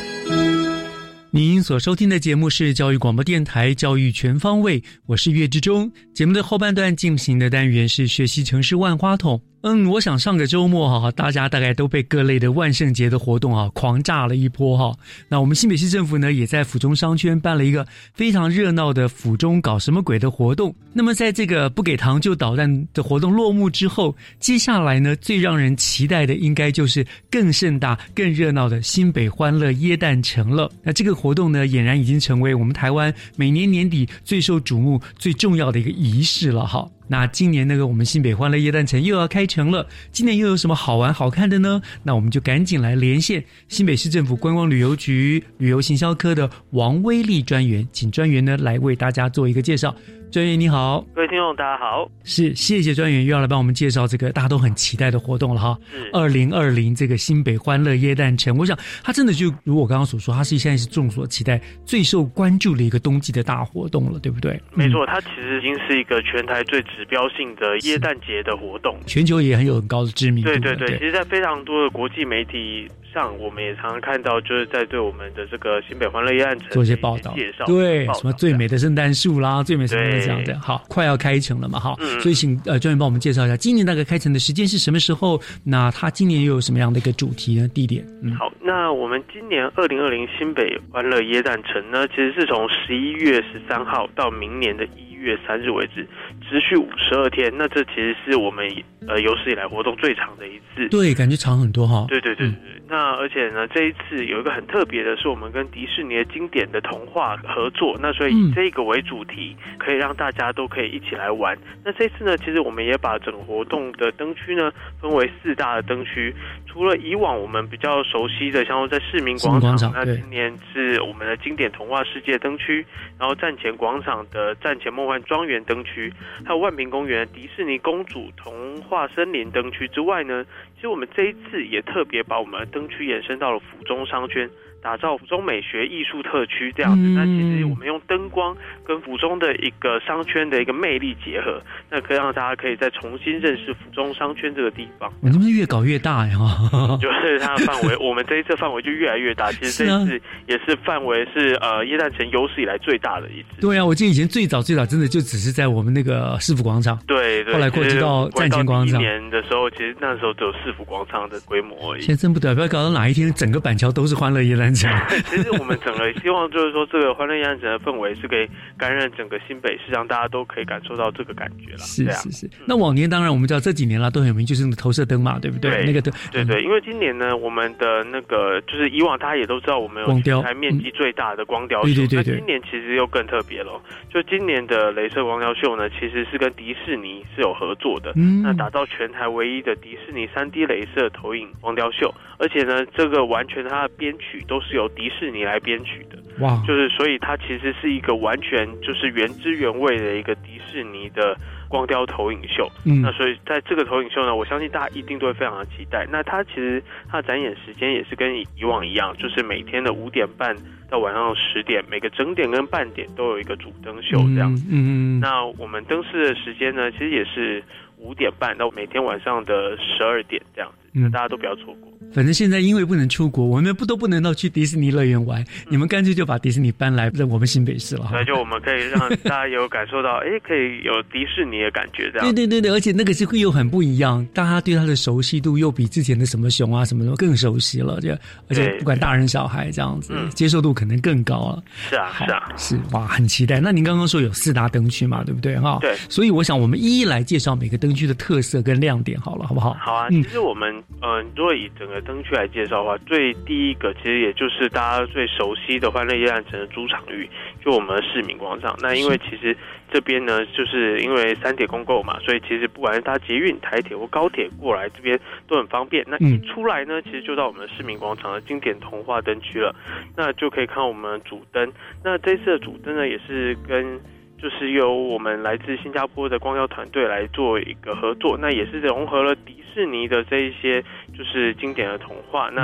[1.32, 5.91] 您所收听的节目是教育广播电台《教育全方位》，我是岳志忠。
[6.15, 9.41] 节目的后半段进行的单元是学习城市万花筒。
[9.65, 14.93] 嗯，我想上个周末哈，大家大概都被各类的万圣节的活动啊狂炸了一波哈。
[15.30, 20.76] 那我们新北市政府呢，也在府中商圈办了一个非常热闹的府中搞什么鬼的活动。
[20.91, 30.69] 那么在这个不给糖就捣蛋的活动落幕之后，接下来呢，最让人期待的应该就是更盛大、更热闹的新北欢乐耶诞城了。
[30.84, 36.86] 那这个活动呢，俨然已经成为我们台湾每年年底最受瞩目、最重要的一个仪式了哈。
[37.13, 41.80] 那今年那个我们新北欢乐夜诞城又要开城了，今年又有什么好玩好看的呢？
[42.02, 49.95] 那我们就赶紧来连线新北市政府观光旅游局旅游行销科的王威利专员，请专员呢来为大家做一个介绍。
[50.34, 55.78] 专员你好，各位听众大家好，是谢谢专员又要来帮我们介绍这个大家都很期待的活动了哈。
[56.12, 64.60] 二零二零这个新北欢乐耶诞城，我想它真的就如我刚刚所说，它是现在是众所期待、最受关注的一个冬季的大活动了，对不对？
[64.74, 70.50] 没错，它其实已经是一个全台最指标性的耶诞节的活动，全球也很有很高的知名度。
[70.50, 72.89] 对对对，其实，在非常多的国际媒体。
[73.13, 80.60] 上我们也常常看到，就是在对我们的这个新北欢乐夜诞城做一些报道介绍，对什么最美的圣诞树啦，最美什么这样的。
[80.60, 85.39] 好，快要开城了嘛，哈，所以请呃专员帮我们介绍一下，今年大概开城的时间是什么时候？
[85.63, 87.67] 那它今年又有什么样的一个主题呢？
[87.67, 88.04] 地点？
[88.23, 96.05] 嗯，好，那我们今年二零二零新北欢乐耶诞城呢，其实是从十一月十三号到明年的一月三日为止，
[96.47, 97.51] 持续五十二天。
[97.57, 98.69] 那这其实是我们
[99.07, 100.88] 呃有史以来活动最长的一次。
[100.89, 102.05] 对，感觉长很多哈。
[102.09, 102.55] 对对对对。
[102.89, 107.97] 那而且呢，这一次有一个很特别的是，我们跟迪士尼的经典的童话合作。
[107.99, 111.57] 那所以以这个为主题，可以让大家都可以一起来玩。
[111.83, 116.36] 那这次呢，其实我们也把整个活动的灯区呢分为四大的灯区。
[116.73, 122.83] 除了以往我们比较熟悉的，像在市民广场，那今年是我们的经典童话世界灯区。
[123.19, 126.12] 然后站前广场的站前梦幻庄园灯区，
[126.43, 130.43] 还有万平公园迪士尼公主童话森林灯区之外呢。
[130.75, 134.49] 其实我们这一次也特别把我们的灯区延伸到了府中商圈，
[134.84, 137.02] 打造府中美学艺术特区这样子。
[137.15, 145.12] 那其实我们用灯光跟府中的一个商圈的一个魅力结合，那可以让大家可以再重新认识府中商圈这个地方。
[145.22, 146.38] 你们是越搞越大呀！
[147.02, 149.52] 就是它的范围，我们这一次范围就越来越大。
[149.54, 153.62] 其实这一次也是范围是呃耶诞城有史以来最大的一次。
[153.62, 157.00] 对啊，我记得以前最早最早真的就只是在我们那个市府广场。
[157.08, 159.00] 对对，后来扩及到战前广场。
[159.00, 162.02] 一年的时候，其实那时候只有市府广场的规模而已。
[162.02, 164.91] 现在真不得，不要搞到哪一天整个板桥都是欢乐耶诞城。
[165.25, 171.77] 其实我们整个希望就是说，这个欢乐耶诞城的氛围是可以感染整个新北市，让大家都可以感受到这个感觉了。
[171.79, 172.49] 是是是。
[172.65, 175.83] 那往年当然我们知道这几年啦都很有名，就是那个投射灯嘛，对不对？
[175.86, 176.13] 那个灯。
[176.31, 181.93] 对对，因为今年呢，我们的那个就是以往大家也都知道，我们有全台面积最大的光雕秀。
[181.93, 182.33] 对对对。
[182.33, 188.12] 那今年其实又更特别了，就今年的镭射光雕秀呢，其实是跟迪士尼是有合作的。
[188.15, 188.41] 嗯。
[188.41, 196.17] 那打造全台唯一的迪士尼三 D 镭射投影光雕秀，而且呢，这个完全它的编曲都是由迪士尼来编曲的。
[196.39, 196.60] 哇！
[196.65, 201.38] 就是所以它其实是一个完全就是原汁原味的一个迪士尼的。
[201.69, 206.06] 光雕投影秀，嗯，那所以在这个投影秀呢，我相信大家一定都会非常的期待。
[206.12, 210.56] 那它其实它的展演时间也是跟以往一样，就是每天的五点半
[210.88, 214.54] 到晚上十点，每个整点跟半点都有一个主灯秀这样。
[214.69, 215.19] 嗯嗯。
[215.19, 217.63] 那我们灯饰的时间呢，其实也是
[217.97, 221.91] 五点半到每天晚上的十二点这样子，那，大家都不要错过。
[222.13, 228.10] 反正现在因为不能出国，我们不都不能到去迪士尼乐园玩，你们干脆就把迪士尼搬来在我们新北市了。
[228.12, 232.28] 那就我们可以让 大家有感受到，哎，可以有迪士尼的感觉这样。
[232.28, 238.12] 对对对对，而且那个是会又很不一样，大家对它的熟悉度又比之前的什么熊啊什么的更熟悉了，就
[238.47, 241.63] 而且不管大人小孩这样子，接受度可能更高了。
[241.89, 243.60] 是啊是啊是哇，很期待。
[243.60, 245.78] 那您刚刚说有四大灯区嘛，对不对哈？
[245.82, 245.95] 对。
[246.10, 249.76] 所以我想我们一一来介绍每个灯区的特色跟亮点，好了，好不好？
[249.80, 250.10] 好啊。
[250.10, 250.71] 其实我们
[251.02, 252.83] 嗯，如果以整个灯区来介绍的。
[252.83, 257.29] 话最第一个，其实也就是大家最熟悉的欢乐夜诞城的主场域，
[257.63, 258.75] 就我们的市民广场。
[258.81, 259.55] 那因为其实
[259.91, 266.03] 这边呢，就是因为三铁公购嘛，所以其实不管是搭捷运、台铁或高铁过来这边都很方便。
[266.07, 269.73] 那一出来呢，其实就到我们的市民广场的经典童话灯区了。
[270.15, 271.71] 那就可以看我们主灯。
[272.03, 273.99] 那这次的主灯呢，也是跟
[274.43, 278.38] 就是由我们来自新加坡的光雕团队来做一个合作。
[278.38, 280.84] 那也是融合了迪士尼的这一些。
[281.15, 282.63] 就是经典的童话，那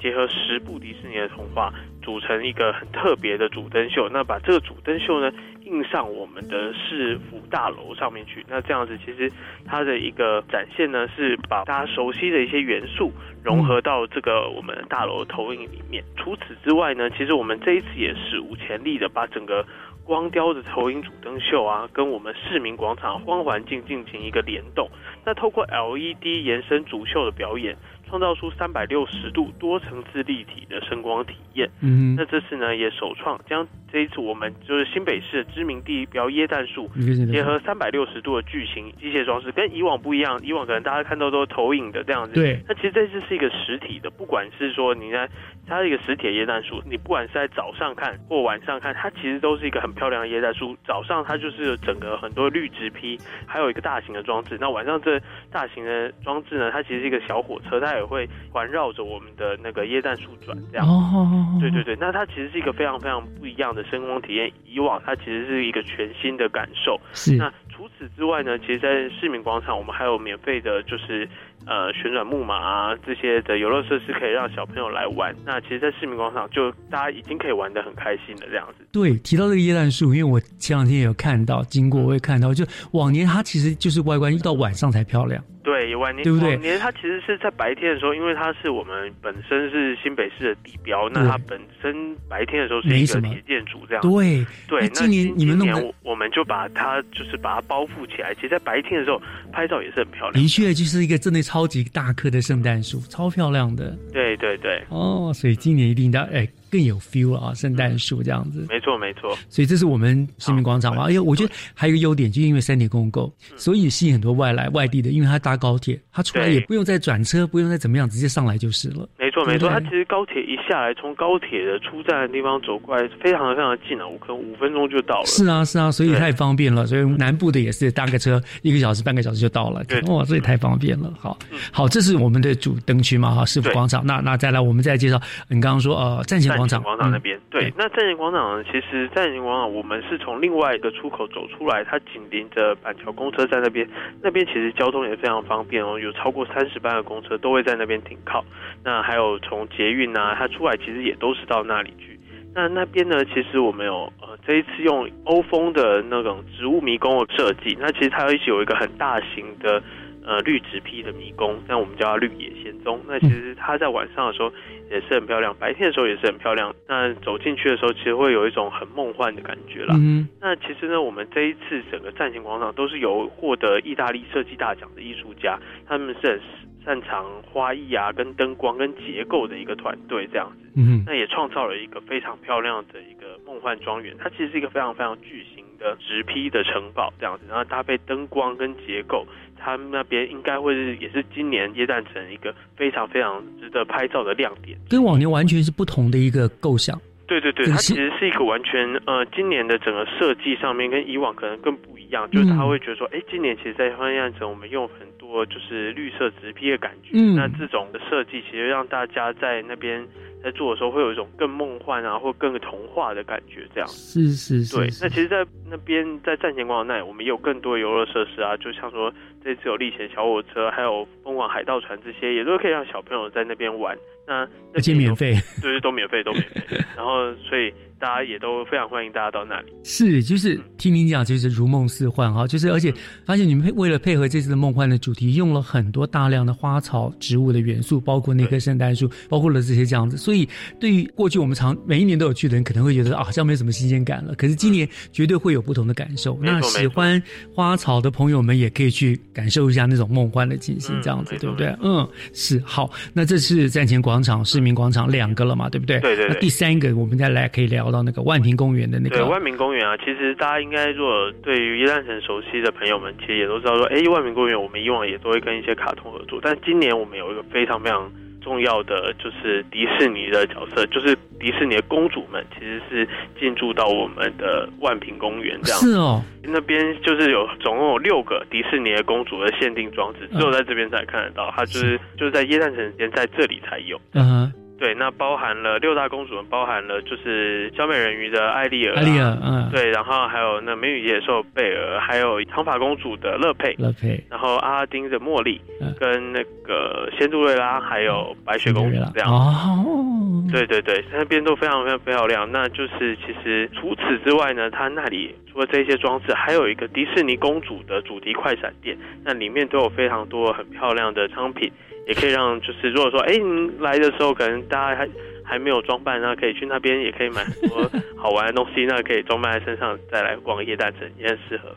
[0.00, 1.70] 结合十部迪士尼的童话，
[2.02, 4.08] 组成一个很特别的主灯秀。
[4.08, 5.30] 那把这个主灯秀呢，
[5.60, 8.42] 印上我们的市府大楼上面去。
[8.48, 9.30] 那这样子，其实
[9.66, 13.12] 它的一个展现呢，是把大家熟悉的一些元素
[13.44, 16.02] 融合到这个我们大楼投影里面。
[16.16, 19.66] 除此之外呢，其实我们这一次也史无前例的把整个
[20.04, 24.88] 光雕的投影主灯秀啊，跟我们市民广场光环境进行一个联动。
[25.24, 27.76] 那透过 LED 延伸主秀的表演，
[28.08, 31.70] 创造出三百六十度多层次立体的声光体验。
[31.80, 36.88] 嗯，那这次呢也首创将这一次我们就是新北市的知名地标椰蛋树，
[37.30, 40.40] 结合三百六十度的巨型机械装饰，跟以往不一样。
[40.42, 42.58] 以往可能大家看到都是投影的这样子，对。
[42.66, 45.28] 那其实这次是一个实体的，不管是说你在
[45.66, 50.74] 它是一个实体的椰蛋树，你不管是在早上看或晚上看，它其实都是一个很漂亮的椰蛋树。
[50.86, 54.56] 早上它就是整个很多绿植批，还有一个大型的装置。
[54.58, 60.86] 那晚上这大型的装置呢，它其实是一个小火车，它也会环绕着我们的那个椰蛋树转这样。
[60.88, 64.52] 哦，对对对，那它其实是一个非常非常不一样的声光体验。
[64.64, 67.00] 以往它其实是一个全新的感受。
[67.12, 67.34] 是。
[67.36, 71.28] 那除此之外呢，其实，在市民广场我们还有免费的，就是。
[71.66, 75.34] 呃，旋转木马啊，这些的游乐设施可以让小朋友来玩。
[75.44, 78.84] 那其实，在市民广场就大家已经可以玩的很开心的这样子。
[78.92, 85.42] 对，提到这个椰蛋树，因为我前两天也有看到，经过我也看到，就往年它其实就是外观一到晚上才漂亮。
[85.62, 86.50] 对，晚年对不对？
[86.50, 91.94] 往年它其实是在白天的时候，因为它是我们本身是新北市的地标，那它本身
[92.28, 94.02] 白天的时候是一个铁建筑这样。
[94.02, 98.34] 对对，那今年你们弄年我们就把它就是把它包覆起来。
[98.34, 99.22] 其实，在白天的时候
[99.52, 100.42] 拍照也是很漂亮。
[100.42, 103.94] 的确，就是一个真的超级大棵的圣诞树，超漂亮的。
[104.10, 104.82] 对对对。
[104.88, 106.48] 哦，所以今年一定要哎。
[106.72, 109.36] 更有 feel 啊，圣诞树这样子，没错没错。
[109.50, 111.04] 所以这是我们市民广场嘛。
[111.04, 119.06] 哎呀，我觉得还有一个优点，就因为三点公购，所以吸引很多外来外地的，因为他搭高铁，他出来也不用再转车，不用再怎么样，直接上来就是了。
[119.18, 125.26] 没错没错，他其实高铁一下来，从高铁的出站的地方走过来，非常的非常的近啊，我可能五分钟就到了。
[125.26, 126.86] 是啊是啊，所以太方便了。
[126.86, 129.82] 所以南部的也是搭个车，一个小时半个小时就到了。
[130.06, 131.12] 哇，这也太方便了。
[131.18, 131.38] 好，
[131.70, 134.04] 好，这是我们的主灯区嘛哈，市府广场。
[134.06, 137.40] 那那再来，我们再介绍，你刚刚说呃，站前广场，广场那边。
[137.50, 138.64] 对，那站前广场呢？
[138.64, 143.88] 其实站前广场我们是从另外一个出口走出来，它紧邻着板桥公车站那边，
[144.22, 148.44] 那边其实交通也非常方便哦，有超过三十班的公车都会在那边停靠。
[148.84, 152.18] 那还有有从捷运啊，它出来其实也都是到那里去。
[152.54, 159.82] 那那边呢，其实我们有呃这一次用欧风的那种植物迷宫的设计，那其实它一起有一个很大型的
[160.24, 163.00] 呃绿植批的迷宫，那我们叫它绿野仙踪。
[163.06, 164.52] 那其实它在晚上的时候
[164.90, 166.74] 也是很漂亮，白天的时候也是很漂亮。
[166.88, 169.94] 那走进去的时候，其实会有一种很梦幻的感觉啦。
[169.98, 176.40] 嗯，那其实呢，我们这一次整个战前广场都是由获得意大利设计大奖的艺术家，他们是很
[176.84, 180.68] 擅长花艺啊、跟灯光、跟结构的一个团队这样子。
[180.74, 184.16] 嗯，那也创造了一个非常漂亮的一个梦幻庄园。
[184.18, 189.24] 它其实是一个非常非常巨型的直批的城堡这样子，然后搭配灯光跟结构，
[189.62, 194.76] 他们那边应该会是也是今年耶诞城一个非常非常值得拍照的亮点。
[194.90, 197.00] 跟往年完全是不同的一个构想。
[197.28, 210.06] 对对对，它其实是一个完全呃，今年的整个设计上面跟以往可能更不一样，就是他会觉得说，哎，今年其实，在欢宴城我们用很多就是绿色直批的感觉，嗯那这种的设计其实让大家在那边
[210.42, 213.88] 在做的时候会有一种更梦幻啊，或更童话的感觉，这样。
[213.88, 214.76] 是是是。
[214.76, 219.12] 对，那其实，在那边在战前广场那里，我们也有更多的游乐设施啊，就像说
[219.44, 223.96] 这次有历险小火车，还有疯狂海盗船这些，也都可以让小朋友在那边玩。
[224.26, 226.78] 那那些免费，对，都免费，都免费。
[226.96, 227.72] 然后，所以
[228.02, 229.72] 大家也都非常欢迎大家到那里。
[229.84, 232.92] 是，就是听您讲，就是如梦似幻哈，就是而且
[233.24, 240.16] 发现你们配为了配合这次的梦幻的主题，用了很多大量的花草植物的元素，包括那棵圣诞树，包括了这些这样子。
[240.16, 240.48] 所以
[240.80, 244.34] 对于过去我们常每一年都有去的人，可能会觉得啊，好像没什么新鲜感了。
[244.34, 246.36] 可是今年绝对会有不同的感受。
[246.42, 247.22] 那喜欢
[247.54, 251.72] 花草的朋友们也可以去感受一下那种梦幻的进行，这样子、对不对？
[251.80, 252.90] 嗯，是好。
[253.12, 256.00] 那这是站前广场、市民广场两个了嘛，对不对？
[256.00, 259.16] 对对对那第三个，我们再来可以聊到那个万平公园的那个。
[259.16, 268.10] 对万平公园啊，其实大家应该如果对于耶诞城熟悉的朋友们，其实也都知道说，哎，万平公园我们以往也都会跟一些卡通合作，但今年我们有一个非常非常
[268.42, 275.78] 重要的，就是迪士尼的角色，就是迪士尼的公主们，其实是进驻到我们的万平公园这样。
[275.82, 284.00] 是哦，那边就是有总共有六个迪士尼的公主的限定装置，嗯只有在这边才看得到，它就是就是在耶诞城间在这里才有。
[284.14, 284.52] 嗯哼，
[284.82, 289.70] 对，那包含了六大公主们，包含了就是小美人鱼的艾丽尔啊、艾丽尔嗯。
[289.70, 295.94] 对，然后还有那美女野兽贝尔，还有长发公主的乐佩，乐佩，然后阿拉丁的茉莉，嗯。
[296.00, 299.30] 跟那个仙杜瑞拉，还有白雪公主这样。
[299.30, 302.50] 哦，对对对，那边都非常非常漂亮。
[302.50, 311.70] 那就是其实除此之外呢，它那里除了这些装置，还有一个迪士尼公主的主题快闪店，那里面都有非常多很漂亮的商品，
[312.06, 315.08] 也可以让就是如果说哎您来的时候可能大家还
[315.44, 321.68] 还没有装扮，那可以去那边也可以买很多好玩的东西，那可以装扮在身上再来逛夜大城，也很适合。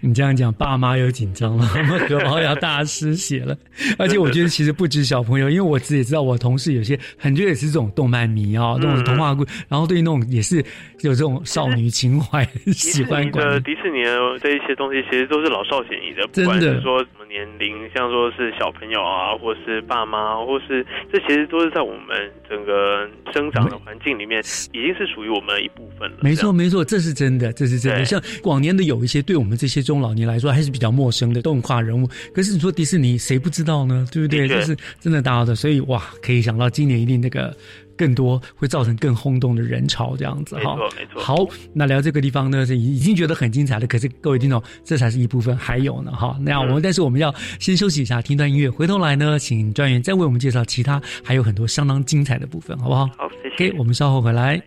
[0.00, 3.56] 你这样讲，爸妈又紧张了，我们荷包要大失血了。
[3.98, 10.58] 而且我觉得其实不止小朋友，因为我自己也知道，我同事有些很多也是这种动漫迷啊、嗯那种童话故，然后对于那种也是
[11.00, 24.40] 有这种少女情怀，喜欢迪士尼的迪士尼的这一些东西，其实都是老少咸宜的，不真的管是说年龄，像说是小朋友啊，或是爸妈，或是这其实都是在我们整个生长的环境里面，
[24.72, 26.16] 已经是属于我们的一部分了。
[26.22, 28.04] 没错，没错，这是真的，这是真的。
[28.04, 34.06] 像往年的有一些对我们这些中老年来说还是比较陌生的动画人物，可是你说迪士尼，谁不知道呢？
[34.10, 34.40] 对不对？
[34.40, 37.54] 的确这是真的大家的，所以哇，可以想到今年一定那个
[37.98, 40.80] 更多会造成更轰动的人潮这样子哈没。
[40.80, 43.86] 错没错好，那聊这个地方呢，是已已经觉得很精彩了。
[43.86, 46.38] 可是各位听众，这才是一部分，还有呢哈。
[46.40, 53.06] 那我们、但是我们要先休息一下，听段音乐，回头来呢，请专员再为我们介绍其他还有很多相当精彩的部分，好不好？
[53.16, 53.70] 好，谢谢。
[53.70, 54.62] OK，我们稍后回来。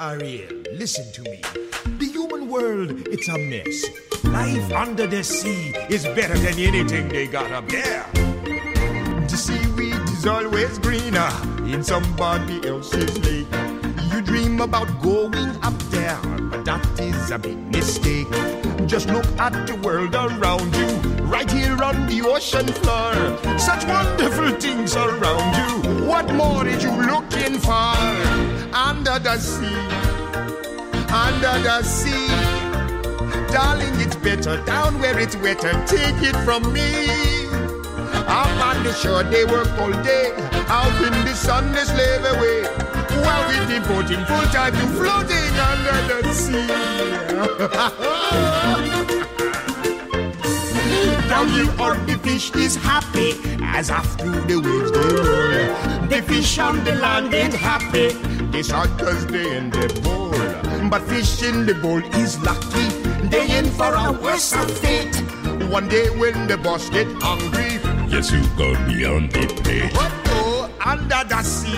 [0.00, 0.48] Ariel,
[0.80, 1.38] listen to me.
[1.98, 3.84] The human world, it's a mess.
[4.24, 8.04] Life under the sea is better than anything they got up there.
[9.28, 11.32] The seaweed is always greener
[11.66, 13.48] in somebody else's lake.
[14.12, 18.30] You dream about going up there, but that is a big mistake.
[18.86, 20.86] Just look at the world around you,
[21.26, 23.14] right here on the ocean floor.
[23.58, 26.06] Such wonderful things around you.
[26.06, 27.96] What more are you looking for?
[28.72, 29.82] Under the sea,
[31.10, 32.28] under the sea.
[33.52, 35.72] Darling, it's better down where it's wetter.
[35.86, 37.41] Take it from me.
[38.26, 40.32] Up on the shore, they work all day.
[40.68, 42.64] Out in the sun, they slave away.
[43.24, 46.68] While we devoting full time to floating under the sea.
[51.28, 51.64] Down here
[52.06, 56.06] the fish is happy as after the waves they roll.
[56.08, 58.08] The fish on the land ain't happy.
[58.52, 60.30] They sad cause they in the bowl.
[60.90, 62.86] But fish in the bowl is lucky.
[63.28, 65.16] They in for a worse fate.
[65.70, 67.78] One day when the boss get hungry,
[68.12, 69.88] Yes, you go beyond the pay.
[69.96, 71.72] what oh, under the sea,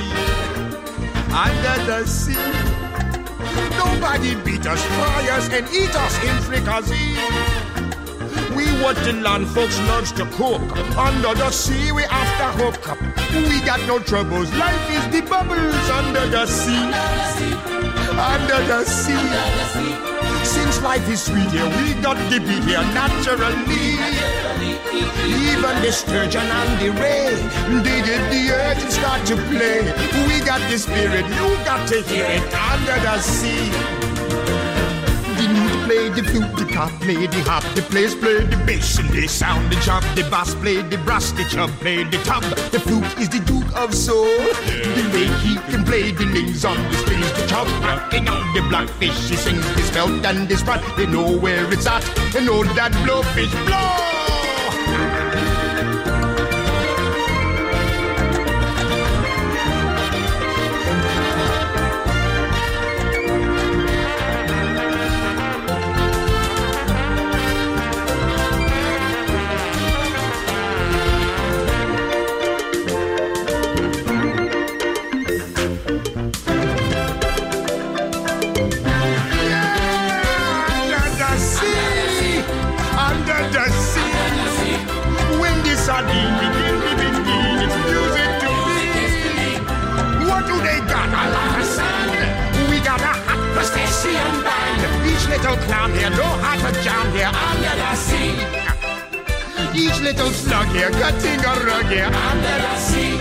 [1.30, 2.34] under the sea.
[3.78, 7.14] Nobody beat us, fry us, and eat us in fricassee.
[8.56, 10.60] We what the land folks loves to cook.
[10.98, 12.98] Under the sea, we after hook up.
[13.30, 14.52] We got no troubles.
[14.54, 16.90] Life is the bubbles under the sea.
[18.18, 19.24] Under the sea.
[20.44, 24.73] Since life is sweet here, we got to be here naturally.
[24.94, 27.34] Even the sturgeon and the ray,
[27.82, 29.82] they get the earth and start to play.
[30.28, 33.70] We got the spirit, you got to hear it under the sea.
[35.36, 38.98] The lute play the flute, the cop play the hop, the players play the bass
[38.98, 40.02] and they sound the chop.
[40.14, 42.42] The bass play the brass, the chub play the tub.
[42.70, 44.24] The flute is the duke of soul.
[44.24, 48.62] The way he can play the names on the strings, the chub rocking on the
[48.68, 49.28] blackfish.
[49.28, 50.82] He sings his belt and his brat.
[50.96, 52.04] They know where it's at.
[52.32, 54.23] They know that blowfish blow.
[95.44, 98.32] Little clown here know how to jam here under the sea.
[99.74, 103.20] Each little slug here cutting a rug here under the sea.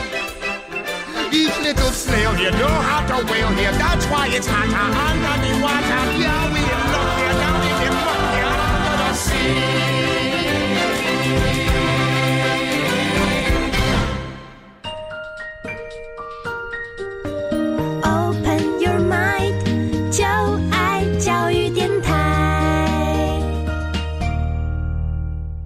[1.33, 3.73] Each little snail here know how to whale here.
[3.73, 6.01] That's why it's hotter under the water.
[6.17, 6.82] Yeah, we in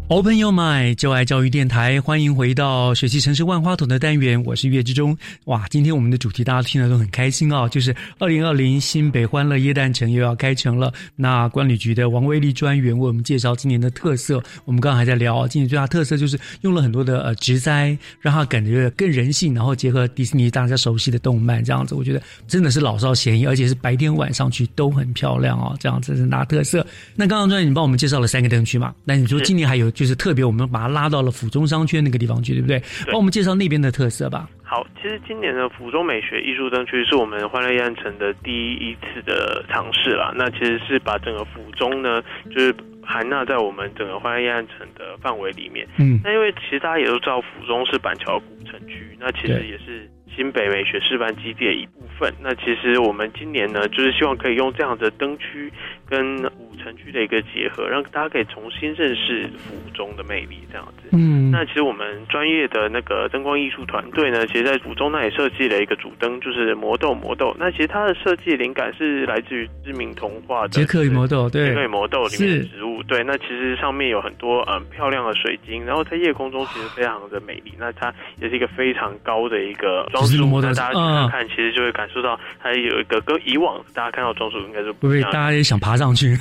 [0.09, 5.17] Open Your Mind，就爱教育电台，欢迎回到学习城市万花筒的单元，我是岳志忠。
[5.47, 10.93] 哇，今天我们的主题大家听了都很开心哦，就是二零二零新北欢乐耶诞城又要开城了。
[11.17, 14.41] 那管理局的王威利专员为我们介绍今年的特色。
[14.63, 26.87] 我们刚刚还在聊，今年最大特色就是用了很多的呃植栽，让它感觉更人性，然后结合迪士尼大家熟悉的动漫，这样子，我觉得真的是老少咸宜，而且是白天晚上去都很漂亮哦，这样子是大特色。
[27.13, 32.79] 那刚刚专员你帮我们介绍了三个灯区嘛，那你说今年还有就是特别，我们把它拉到了府中商圈那个地方去，对不对？
[33.07, 34.47] 帮我们介绍那边的特色吧。
[34.63, 40.31] 好，其实今年的府中美学艺术灯区是我们欢乐夜诞城的第一次的尝试啦。
[40.35, 42.21] 那其实是把整个府中呢，
[42.53, 45.87] 就是含纳在我们整个欢乐夜诞城的范围里面。
[45.97, 52.31] 嗯那因为其实大家也都知道，府中是板桥古城区，那其实也是新北美学示范基地的一部分。
[52.41, 55.71] 那其实我们今年呢，就是希望可以用这样的灯区
[56.05, 61.09] 跟古城区的一个结合，让大家可以重新认识府中的魅力，这样子。
[61.11, 67.55] 嗯那其实我们专业的那个灯光艺术团队呢，其实在府中那里设计了一个主灯，就是魔豆魔豆。
[67.57, 77.73] 那其实它的设计灵感是来自于知名童话的杰克与魔豆，对，杰克与魔豆里面是的植物，对，那其实上面有很多嗯漂亮的水晶，然后在夜空中其实非常的美丽。
[77.79, 85.33] 那它也是一个非常高的一个装饰物，是魔豆那大家看看，其实就会感受到它有一个跟以往大家看到装饰物应该是不一样的。
[85.33, 86.35] 大家也想爬上去？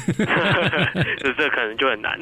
[1.18, 2.18] 这 这可能就很难。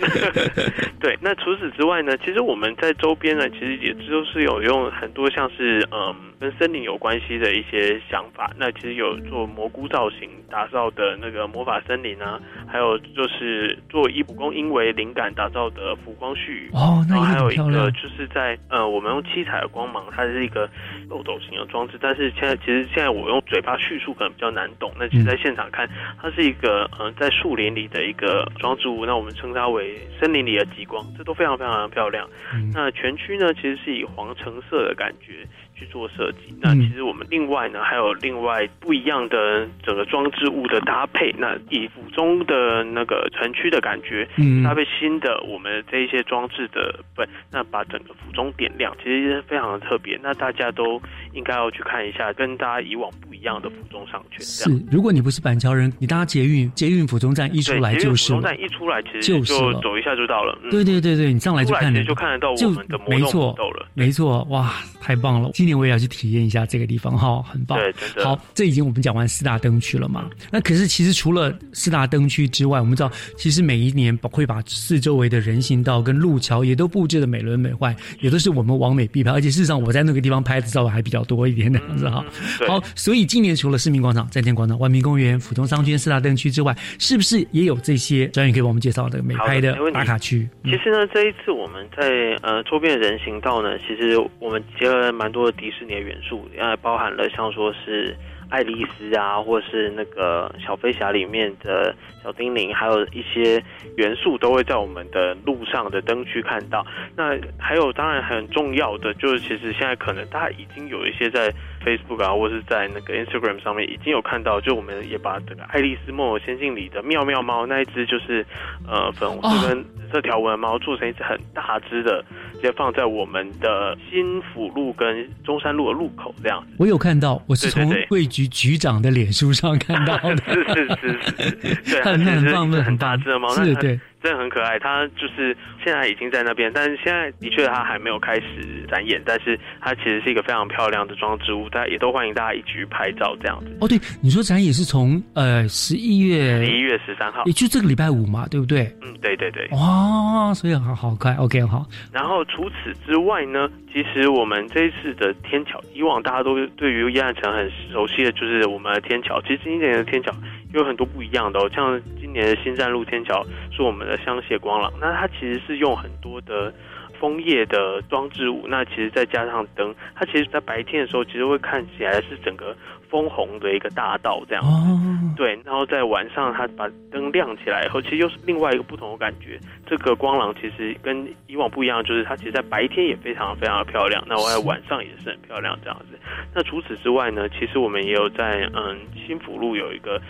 [1.00, 8.50] 对，那除此之外呢，其实我们在周边呢，其实也就是有用很多像是嗯跟森林有关系的一些想法。
[8.58, 16.70] 那其实有做蘑菇造型打造的那个魔法森林啊，还有就是做以蒲公英为灵感打造的浮光絮语。
[16.72, 20.68] 哦那还有一个就是在呃，我们用七彩的光芒，它是一个
[21.08, 24.92] 漏斗型的装置，但是现在其实现在我用嘴巴叙述可能比较难懂。
[24.98, 25.88] 那其实在现场看，
[26.20, 32.28] 它是一个呃在树林里的一个装置物，那我们称它为森林里的极光，这都非常非常的漂亮。
[32.72, 35.46] 那全区呢，其实是以黄橙色的感觉
[35.84, 36.54] 去做设计。
[36.60, 41.32] 那其实我们另外呢，还有另外不一样的整个装置物的搭配。
[41.38, 50.18] 那以府中的那个城区的感觉，嗯搭配新的我们这一些装置的本，那把整个府中点亮，其实非常的特别。
[50.22, 51.00] 那大家都
[51.32, 54.40] 应该要去看一下，跟大家以往不一样的府中商圈。
[54.40, 58.40] 是，如果你不是板桥人，你搭捷运，捷运府中站一出，来就是了。
[58.40, 60.58] 府中站一出来，其实就走一下就到了。
[60.62, 63.86] 嗯对对对对，你上来就看就看得到我们的魔豆没错魔豆了。
[63.94, 65.50] 没错，哇，太棒了！
[65.52, 67.78] 今年年我也要去体验一下这个地方哈，很棒。
[67.78, 68.24] 对，真的。
[68.24, 70.30] 好，这已经我们讲完四大灯区了嘛？
[70.50, 79.30] 那可是其实除了四大灯区之外，我们知道其实每一年会把四周围的人行道跟路桥也都布置的美轮美奂，也都是我们往美必拍。
[79.30, 82.24] 而且事实上我在那个地方拍的照还比较多一点的样子哈。
[82.66, 90.48] 好，所以今年除了市民广场、站前广场、万民公园、府中商圈四大灯区之外，是不是也有这些专员可以帮我们介绍的美拍的打卡区？
[90.64, 98.16] 其实呢，这一次我们在呃周边的人行道呢，其实我们结合了蛮多的迪士尼的元素，呃，包含了像说是
[98.50, 103.62] 爱丽丝啊，或是那个小飞侠里面的小精灵，还有一些
[103.96, 106.84] 元素都会在我们的路上的灯区看到。
[107.16, 111.52] 那还有当然很重要的就是，其实现在可能大家已经有一些在
[111.84, 118.44] Facebook 啊，或是在那个 Instagram 上面已经有看到，就我们也把这个《爱丽丝梦游仙境》里的妙妙猫那一只，就是
[118.88, 122.24] 呃粉红色跟紫色条纹的猫，做成一只很大只的，
[122.54, 126.64] 直接放在我们的新府路跟中山路的路口这样。
[126.78, 134.00] 我有看到，我是从贵局局长的脸书上看到的， 是是是是，对， 很很棒的，很大只的猫，是对。
[134.24, 135.54] 真的很可爱，他就是
[135.84, 143.76] 现在已经在那边，但是现在的确他还没有开始展演，但是它其实是一个非常漂亮的装置物，大家也都欢迎大家一起去拍照这样子。
[143.82, 148.84] 哦，对，你说展演是从呃十一月十一月十三号，也就这个礼拜五嘛，对不对？
[149.02, 149.68] 嗯，对对对。
[149.72, 151.84] 哇，所以好好快，OK 好。
[152.10, 160.32] 然后除此之外呢，其实我们这一次的天桥，以往大家都对于叶岸城很熟悉的就是我们的天桥，其实今年的天桥
[160.72, 164.13] 有很多不一样的哦，像今年的新站路天桥是我们的。
[164.18, 166.72] 香榭光廊，那它其实是用很多的
[167.20, 172.76] 枫叶的装置物，那其实再加上灯，它其实在白天的时候，其实会看起来是整个
[173.08, 175.34] 枫红的一个大道这样子。
[175.36, 179.58] 对，然后在晚上它把灯亮起来以后，其实又是另外一个不同的感觉。
[179.86, 186.18] 这个光廊其实跟以往不一样，就是它其实在白天也非常非常的漂亮， 那我在晚上也是很漂亮这样子。
[186.54, 190.20] 那除此之外呢，其实我们也有在嗯新福路有一个。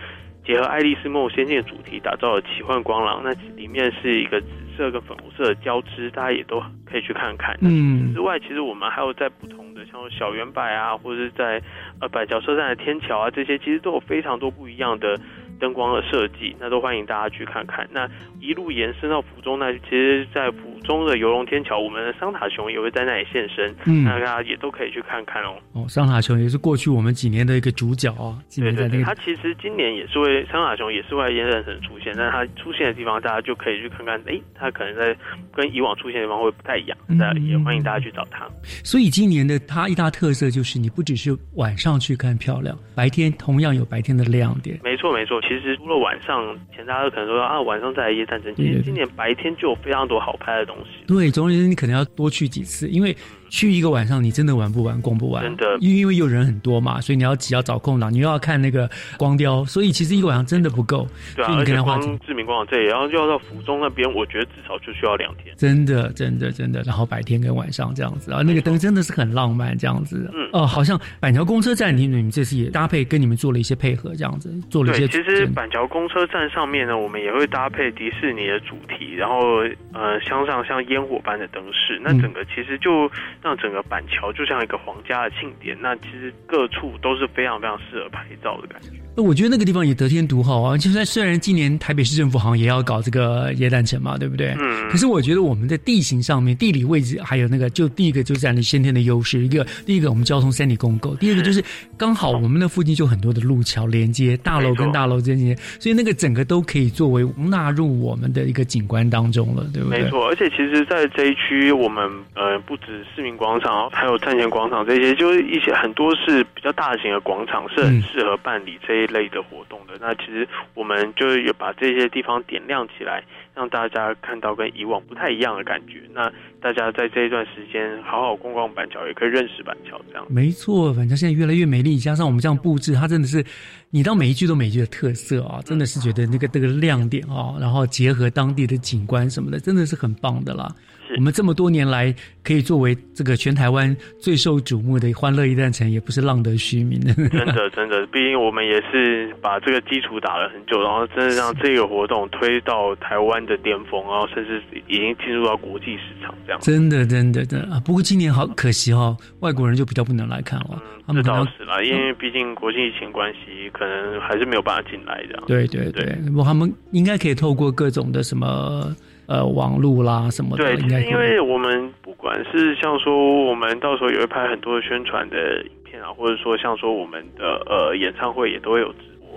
[0.45, 7.57] 结合《爱丽丝梦游仙境》的主题打造的奇幻光廊，那里面是一个紫色跟粉红色的交织，大家也都可以去看看。
[7.63, 11.63] 嗯，之外，其实我们还有在不同的，像小圆柏啊，或者是在
[12.01, 15.19] 呃板桥车站的天桥啊，这些其实都有非常多不一样的。
[15.61, 17.89] 灯光的设计，那都欢迎大家去看看。
[17.93, 25.57] 那一路延伸到府中，那其实，在府中的游龙天桥，我们的桑塔熊也会在那里现身，嗯，那大家也都可以去看看哦。
[25.73, 28.39] 哦，桑塔熊也是过去我们几年的一个主角啊。
[28.55, 34.21] 对对对，它其实今年也是会桑塔熊也是会在延展城出现，但它出现的地方，大家就可以去看看。
[34.27, 35.17] 哎，它可能在
[35.53, 38.47] 跟以往出现的地方会不太一样，那也欢迎大家去找它。
[38.85, 44.79] 所以今年的它一大特色就是，你不只是晚上去看漂亮，白天同样有白天的亮点。
[44.85, 45.41] 没错没错。
[45.43, 48.55] 其实除了晚上，前大家可能说啊，晚上再来夜战争。
[48.55, 50.74] 其实今年白天就有非常多好拍的东西。
[51.07, 53.17] 对，总而言之，你可能要多去几次，因为。
[53.55, 55.45] 去一个晚上，你真的玩不完，逛不完。
[55.45, 61.07] 真的，因因为有人很多嘛，所以你要挤，要找空档，你又要看那个光雕，所以其实一个晚上真的不够。
[61.37, 65.55] 对啊，而且光志明广场这里，然后就要到府中那边，我觉得至少就需要两天。
[65.57, 66.83] 真的，真的，真的。
[66.83, 70.29] 然后白天跟晚上这样子啊，那个灯真的是很浪漫，这样子。
[70.35, 70.49] 嗯。
[70.53, 75.07] 哦，好像板桥公车站，你你们这次也搭配跟你们做了一些配合，这样子做了一些。
[75.07, 79.59] 其实板桥公车站上面呢，我们也会搭配迪士尼的主题，然后
[79.93, 83.09] 呃，镶上像烟火般的灯饰，那整个其实就
[83.45, 84.33] 让整个板桥。
[84.33, 89.04] 就像一个皇家的庆典，那其实各处都是非常非常适合拍照的感觉。
[89.17, 90.77] 那我觉得那个地方也得天独厚啊！
[90.77, 94.55] 就算虽然今年台北市政府好像也要搞这个耶诞城嘛，对不对？
[94.59, 94.89] 嗯。
[94.91, 99.41] 可是我觉得我们在地形上面、地理位置，还有那个，就第一个就占了先天的优势。
[99.41, 101.63] 一个，第一个我们交通三里共构；第二个就是
[101.97, 110.03] 刚好我们那附近就很多的路桥连接大楼跟大楼之间，所以那个整个都可以作为纳入我们的一个景观当中了，对不对？
[110.03, 110.27] 没错。
[110.27, 112.05] 而且其实，在这一区，我们
[112.35, 123.23] 呃不止市民广场，还有站前广场这些，就是一些很多是比较大型的广场，是很适合办理这类的活动的，那其实我们就有把这些地方点亮起来，
[123.55, 126.03] 让大家看到跟以往不太一样的感觉。
[126.13, 126.31] 那
[126.61, 130.01] 大家在这一段时间好好逛逛板桥，也可以认识板桥。
[130.09, 133.45] 这样没错，板桥现在越来越美丽，加上我们这样布置，它真的是
[133.91, 140.69] 你到每一句都每一句的特色啊，真的是觉得那个那个亮点啊，然后结合当地的景观什么的，真的是很棒的啦。
[141.17, 147.15] 我们这么多年来，可以作为这个全台湾最受瞩目的欢乐一站城，也不是浪得虚名的。
[147.15, 156.61] 真的，真的，毕竟我们也是把这个基础打了很久，然后真的让这个活动推到台湾的巅峰，然后甚至已经进入到国际市场这样。
[156.61, 157.81] 真的，真的，真的啊！
[157.85, 160.83] 不过今年好可惜哦，外国人就比较不能来看了。
[161.09, 165.45] 这倒是啦，因为毕竟国际疫情关系，可能还是没有办法进来这样。
[165.47, 168.95] 对对对，不过他们应该可以透过各种的什么。
[169.27, 178.95] 呃网络啦什么的，对，其实因为我们不管是像说我们到时候也会拍很多宣传的影片啊，或者说像说我们的呃演唱会也都会有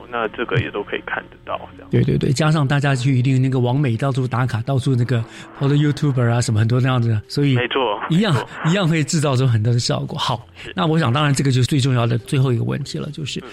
[0.09, 1.89] 那这个也都可以看得到这样。
[1.89, 5.23] 对对对，加上大家去一定那个网美到处打卡，到处那个
[5.55, 8.35] 好多 YouTuber 啊什么很多那样子，所以没错，一样
[8.65, 10.17] 一样会制造出很多的效果。
[10.17, 13.43] 好，那我想当然这个就是最重要的最后一个问题了，就是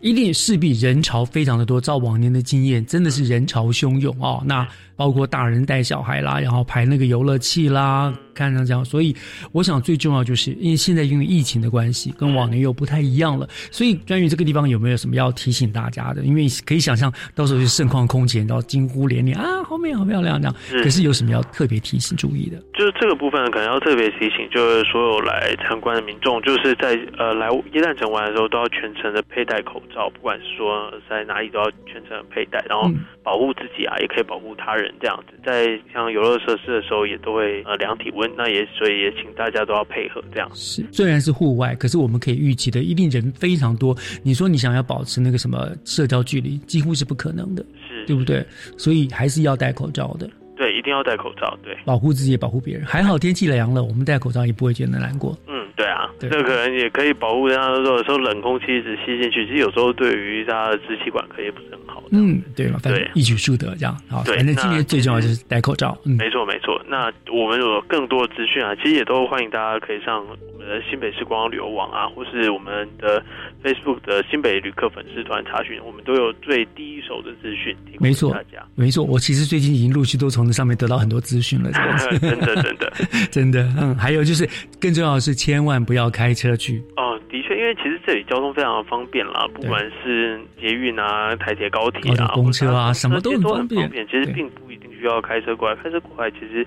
[0.00, 4.42] 一定势必人潮非常的多，照往年的经验，真的是人潮汹涌哦。
[4.44, 4.66] 那
[5.02, 9.12] 包括大人带小孩啦，然后排那个游乐器啦，看上这样，所以
[9.50, 16.22] 我想最重要就是因为现在因为疫情的关系，跟往年又不太一样了，所以关于这个地方有没有什么要提醒大家的？
[16.22, 20.54] 因为可以想象到时候就盛况空前，然后惊呼连连啊，好美好漂亮这样。
[20.84, 22.56] 可是有什么要特别提醒注意的？
[22.74, 32.88] 就是这个部分可能要特别提醒，就是所有来参观的民众，就是在呃来耶诞城玩的时候，都要全程的佩戴口罩，不管是说在哪里都要全程的佩戴，然后
[33.24, 35.38] 保护自己啊，也可以保护他人这样子。
[35.44, 40.50] 在像游乐设施的时候，也都会呃量体温，那也所以也请大家都要配合这样。
[40.54, 43.96] 是，虽然是户外，可是我们可以预期的，一定人非常多。
[44.22, 48.44] 你说你想要保持那个什么社交距离，几乎是不可能的，是对不对？
[48.76, 50.28] 所以还是要戴口罩的，
[50.62, 52.86] 对，一定要戴口罩，对，保护自己也保护别人。
[52.86, 55.36] 还好天气凉了，我们戴口罩也不会觉得难过。
[55.48, 57.68] 嗯，对啊，对这可能也可以保护大家。
[57.70, 62.00] 有时候冷空气一直吸进去，其实有时候对于大家的支气管可能也不是很好。
[62.12, 63.96] 嗯，对嘛，反正对一举数得这样。
[64.08, 65.98] 好，对反正今那年最重要就是戴口罩。
[66.04, 66.80] 嗯，没错没错。
[66.86, 73.20] 那我们有更多的资讯啊，其实也都欢迎大家可以上我们的新北市观光旅游网啊，或是我们的
[73.64, 79.02] Facebook 的新北旅客粉丝团查询，我们都有最第一手的资讯提供给没错大家。，没错。
[79.04, 81.70] 我其实最近已经陆续都从那上面得到很多资讯了。
[82.20, 82.92] 真的真的
[83.32, 83.96] 真的，嗯。
[83.96, 84.46] 还有就是，
[84.78, 86.82] 更重要的是，千万不要开车去。
[86.96, 94.06] 哦，的确，因为其实这里交通非常的方便啦，不管是捷运啊、台铁、高铁啊、公车啊什么都都很方便。
[94.06, 96.66] 其实并不一定需要开车过来，开车过来其实，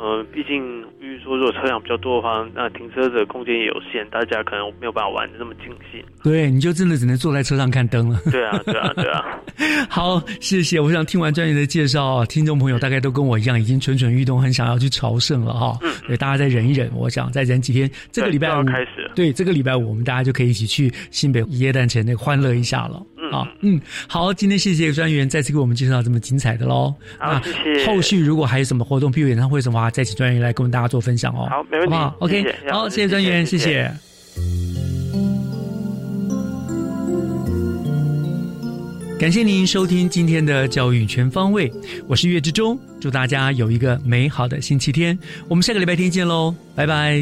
[0.00, 6.02] 呃，毕竟比如说如果车辆比较多的话，那停车的空间也有限，大家可能没有办法玩的那么尽兴。
[6.24, 8.18] 对，你就真的只能坐在车上看灯了。
[8.32, 9.22] 对啊，对啊，对啊。
[9.90, 10.80] 好，谢谢。
[10.80, 15.76] 我想听完专业的介绍，听众朋友大概都跟我一样，已经蠢蠢欲动，很想要去朝圣了哈。
[15.82, 17.90] 嗯，对，大家再忍一忍，我想再忍几天。
[18.10, 23.02] 这个礼拜五开始对，这个礼拜五我们大家就可以一起去新北耶诞城那个欢乐一下了。
[23.30, 26.94] 嗯啊，嗯，好，今天谢谢专员再次给我们介绍这么精彩的喽。
[27.18, 31.46] 好那谢谢后续如果还有什么活动，譬如演唱会什么的话，再请专员来跟我们大家做分享哦。
[31.50, 33.92] 好没问题好不好？OK，好，谢谢专员，谢谢谢谢。
[39.18, 41.70] 感谢您收听今天的教育全方位，
[42.08, 47.20] 我是岳志忠，祝大家有一个美好的星期天，我们下个礼拜天见喽，拜拜。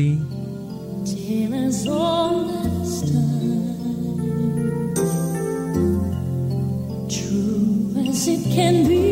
[8.19, 9.05] As it can be.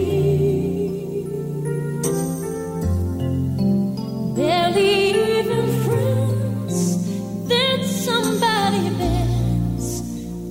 [4.34, 4.90] Barely
[5.38, 6.76] even friends,
[7.50, 9.86] then somebody bends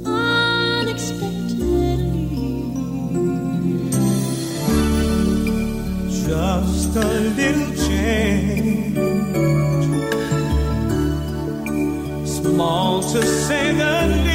[0.05, 2.29] unexpectedly.
[6.27, 6.97] Just a
[7.39, 8.95] little change,
[12.37, 13.93] small to say the
[14.23, 14.34] least.